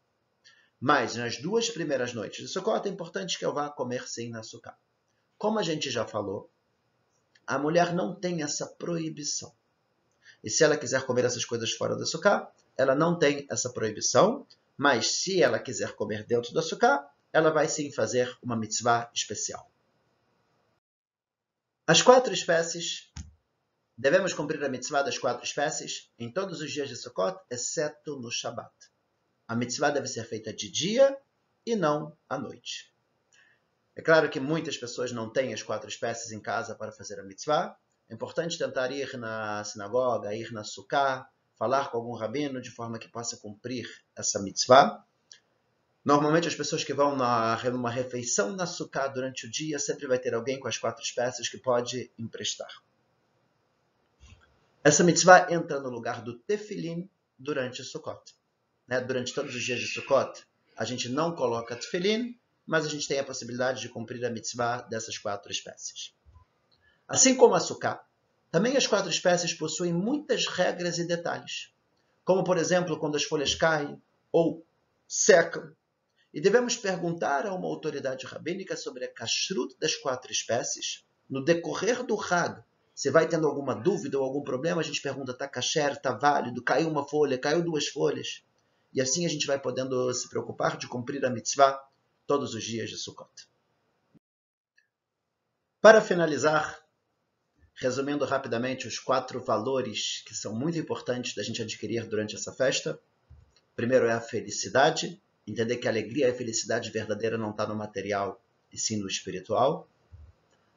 Mas 0.79 1.15
nas 1.15 1.37
duas 1.37 1.69
primeiras 1.69 2.13
noites 2.13 2.41
de 2.41 2.47
Sukkot 2.47 2.87
é 2.87 2.91
importante 2.91 3.39
que 3.39 3.45
eu 3.45 3.53
vá 3.53 3.69
comer 3.69 4.07
sim 4.07 4.29
na 4.29 4.43
Sukkah. 4.43 4.77
Como 5.37 5.59
a 5.59 5.63
gente 5.63 5.89
já 5.89 6.05
falou, 6.05 6.49
a 7.47 7.57
mulher 7.57 7.93
não 7.93 8.13
tem 8.13 8.43
essa 8.43 8.65
proibição. 8.67 9.53
E 10.43 10.49
se 10.49 10.63
ela 10.63 10.77
quiser 10.77 11.05
comer 11.05 11.25
essas 11.25 11.45
coisas 11.45 11.71
fora 11.71 11.95
da 11.95 12.05
Sukkah, 12.05 12.51
ela 12.77 12.93
não 12.93 13.17
tem 13.17 13.47
essa 13.49 13.71
proibição, 13.71 14.45
mas 14.77 15.07
se 15.21 15.41
ela 15.41 15.59
quiser 15.59 15.93
comer 15.93 16.25
dentro 16.25 16.53
da 16.53 16.61
Sukkah, 16.61 17.09
ela 17.31 17.49
vai 17.51 17.67
sim 17.67 17.91
fazer 17.91 18.37
uma 18.41 18.55
mitzvah 18.55 19.09
especial. 19.13 19.69
As 21.87 22.01
quatro 22.01 22.33
espécies, 22.33 23.11
devemos 23.97 24.33
cumprir 24.33 24.63
a 24.63 24.69
mitzvah 24.69 25.03
das 25.03 25.17
quatro 25.17 25.43
espécies 25.43 26.11
em 26.19 26.31
todos 26.31 26.61
os 26.61 26.71
dias 26.71 26.89
de 26.89 26.95
Sukkot, 26.95 27.37
exceto 27.49 28.19
no 28.19 28.29
Shabat. 28.29 28.73
A 29.47 29.55
mitzvah 29.55 29.91
deve 29.91 30.07
ser 30.07 30.25
feita 30.25 30.51
de 30.53 30.69
dia 30.69 31.17
e 31.65 31.75
não 31.75 32.17
à 32.29 32.37
noite. 32.37 32.93
É 33.95 34.01
claro 34.01 34.29
que 34.29 34.39
muitas 34.39 34.77
pessoas 34.77 35.11
não 35.11 35.31
têm 35.31 35.53
as 35.53 35.63
quatro 35.63 35.87
espécies 35.87 36.31
em 36.31 36.41
casa 36.41 36.75
para 36.75 36.91
fazer 36.91 37.19
a 37.19 37.23
mitzvah. 37.23 37.77
É 38.09 38.13
importante 38.13 38.57
tentar 38.57 38.91
ir 38.91 39.17
na 39.17 39.63
sinagoga, 39.63 40.35
ir 40.35 40.51
na 40.51 40.63
sukkah, 40.63 41.29
falar 41.57 41.89
com 41.89 41.97
algum 41.97 42.13
rabino 42.13 42.61
de 42.61 42.69
forma 42.69 42.99
que 42.99 43.07
possa 43.07 43.37
cumprir 43.37 43.87
essa 44.15 44.41
mitzvah. 44.41 45.03
Normalmente 46.03 46.47
as 46.47 46.55
pessoas 46.55 46.83
que 46.83 46.93
vão 46.93 47.15
na, 47.15 47.57
numa 47.71 47.89
refeição 47.89 48.51
na 48.51 48.67
sukkah 48.67 49.07
durante 49.07 49.47
o 49.47 49.49
dia 49.49 49.79
sempre 49.79 50.05
vai 50.05 50.19
ter 50.19 50.33
alguém 50.35 50.59
com 50.59 50.67
as 50.67 50.77
quatro 50.77 51.01
espécies 51.01 51.47
que 51.47 51.57
pode 51.57 52.11
emprestar. 52.19 52.69
Essa 54.85 55.03
mitzvah 55.03 55.51
entra 55.51 55.79
no 55.79 55.89
lugar 55.89 56.21
do 56.21 56.37
tefilim 56.37 57.09
durante 57.39 57.83
Sukkot 57.83 58.35
né, 58.87 59.01
durante 59.01 59.33
todos 59.33 59.55
os 59.55 59.63
dias 59.63 59.79
de 59.79 59.87
Sukkot, 59.87 60.45
a 60.77 60.85
gente 60.85 61.09
não 61.09 61.35
coloca 61.35 61.75
tefilim, 61.75 62.37
mas 62.65 62.85
a 62.85 62.89
gente 62.89 63.07
tem 63.07 63.19
a 63.19 63.23
possibilidade 63.23 63.81
de 63.81 63.89
cumprir 63.89 64.23
a 64.25 64.29
mitzvah 64.29 64.81
dessas 64.83 65.17
quatro 65.17 65.51
espécies. 65.51 66.13
Assim 67.07 67.35
como 67.35 67.55
a 67.55 67.59
sukkah, 67.59 68.03
também 68.51 68.77
as 68.77 68.87
quatro 68.87 69.09
espécies 69.09 69.53
possuem 69.53 69.93
muitas 69.93 70.47
regras 70.47 70.97
e 70.97 71.03
detalhes, 71.03 71.73
como 72.23 72.43
por 72.43 72.57
exemplo 72.57 72.99
quando 72.99 73.15
as 73.15 73.23
folhas 73.23 73.53
caem 73.53 74.01
ou 74.31 74.65
secam, 75.07 75.71
e 76.33 76.41
devemos 76.41 76.75
perguntar 76.75 77.45
a 77.45 77.53
uma 77.53 77.67
autoridade 77.67 78.25
rabínica 78.25 78.75
sobre 78.75 79.05
a 79.05 79.11
kashrut 79.11 79.75
das 79.79 79.95
quatro 79.95 80.31
espécies 80.31 81.05
no 81.29 81.43
decorrer 81.43 82.03
do 82.03 82.19
Hag. 82.19 82.63
Se 82.95 83.11
vai 83.11 83.27
tendo 83.27 83.45
alguma 83.45 83.75
dúvida 83.75 84.17
ou 84.17 84.23
algum 84.23 84.41
problema, 84.41 84.79
a 84.79 84.83
gente 84.83 85.01
pergunta: 85.01 85.33
está 85.33 85.47
kasher, 85.47 85.91
está 85.91 86.13
válido, 86.13 86.63
caiu 86.63 86.89
uma 86.89 87.05
folha, 87.05 87.37
caiu 87.37 87.61
duas 87.61 87.87
folhas. 87.87 88.41
E 88.93 89.01
assim 89.01 89.25
a 89.25 89.29
gente 89.29 89.45
vai 89.45 89.59
podendo 89.59 90.11
se 90.13 90.29
preocupar 90.29 90.77
de 90.77 90.87
cumprir 90.87 91.23
a 91.25 91.29
mitzvah 91.29 91.77
todos 92.25 92.55
os 92.55 92.63
dias 92.63 92.89
de 92.89 92.97
Sukkot. 92.97 93.29
Para 95.81 96.01
finalizar, 96.01 96.81
resumindo 97.75 98.23
rapidamente 98.23 98.87
os 98.87 98.97
quatro 98.97 99.43
valores 99.43 100.23
que 100.25 100.33
são 100.33 100.55
muito 100.55 100.79
importantes 100.79 101.35
da 101.35 101.43
gente 101.43 101.61
adquirir 101.61 102.07
durante 102.07 102.35
essa 102.35 102.53
festa. 102.53 102.97
Primeiro 103.75 104.05
é 104.07 104.13
a 104.13 104.21
felicidade, 104.21 105.21
entender 105.45 105.77
que 105.77 105.87
a 105.87 105.91
alegria 105.91 106.27
e 106.27 106.31
a 106.31 106.35
felicidade 106.35 106.89
verdadeira 106.89 107.37
não 107.37 107.51
está 107.51 107.67
no 107.67 107.75
material 107.75 108.41
e 108.71 108.77
sim 108.77 108.95
no 108.95 109.07
espiritual. 109.07 109.87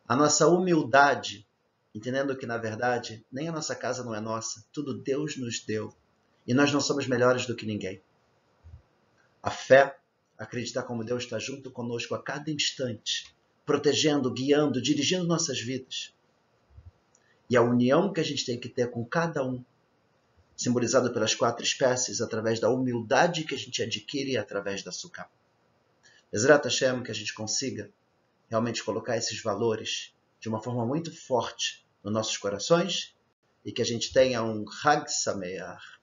A 0.06 0.16
nossa 0.16 0.48
humildade, 0.48 1.47
entendendo 1.98 2.36
que 2.36 2.46
na 2.46 2.56
verdade 2.56 3.26
nem 3.30 3.48
a 3.48 3.52
nossa 3.52 3.74
casa 3.74 4.04
não 4.04 4.14
é 4.14 4.20
nossa, 4.20 4.64
tudo 4.72 4.96
Deus 4.96 5.36
nos 5.36 5.58
deu 5.58 5.92
e 6.46 6.54
nós 6.54 6.72
não 6.72 6.80
somos 6.80 7.08
melhores 7.08 7.44
do 7.44 7.56
que 7.56 7.66
ninguém. 7.66 8.00
A 9.42 9.50
fé, 9.50 9.98
acreditar 10.38 10.84
como 10.84 11.04
Deus 11.04 11.24
está 11.24 11.40
junto 11.40 11.72
conosco 11.72 12.14
a 12.14 12.22
cada 12.22 12.52
instante, 12.52 13.34
protegendo, 13.66 14.32
guiando, 14.32 14.80
dirigindo 14.80 15.26
nossas 15.26 15.60
vidas. 15.60 16.14
E 17.50 17.56
a 17.56 17.62
união 17.62 18.12
que 18.12 18.20
a 18.20 18.24
gente 18.24 18.46
tem 18.46 18.58
que 18.58 18.68
ter 18.68 18.90
com 18.90 19.04
cada 19.04 19.44
um, 19.44 19.64
simbolizado 20.56 21.12
pelas 21.12 21.34
quatro 21.34 21.64
espécies, 21.64 22.20
através 22.20 22.60
da 22.60 22.70
humildade 22.70 23.44
que 23.44 23.54
a 23.54 23.58
gente 23.58 23.82
adquire 23.82 24.36
através 24.36 24.84
da 24.84 24.92
sukkah. 24.92 25.28
Ezrat 26.32 26.64
Hashem, 26.64 27.02
que 27.02 27.10
a 27.10 27.14
gente 27.14 27.34
consiga 27.34 27.90
realmente 28.48 28.84
colocar 28.84 29.16
esses 29.16 29.42
valores 29.42 30.14
de 30.40 30.48
uma 30.48 30.62
forma 30.62 30.86
muito 30.86 31.14
forte 31.14 31.87
nos 32.02 32.12
nossos 32.12 32.36
corações 32.36 33.14
e 33.64 33.72
que 33.72 33.82
a 33.82 33.84
gente 33.84 34.12
tenha 34.12 34.42
um 34.42 34.64
Hag 34.84 35.10
Sameach, 35.10 35.97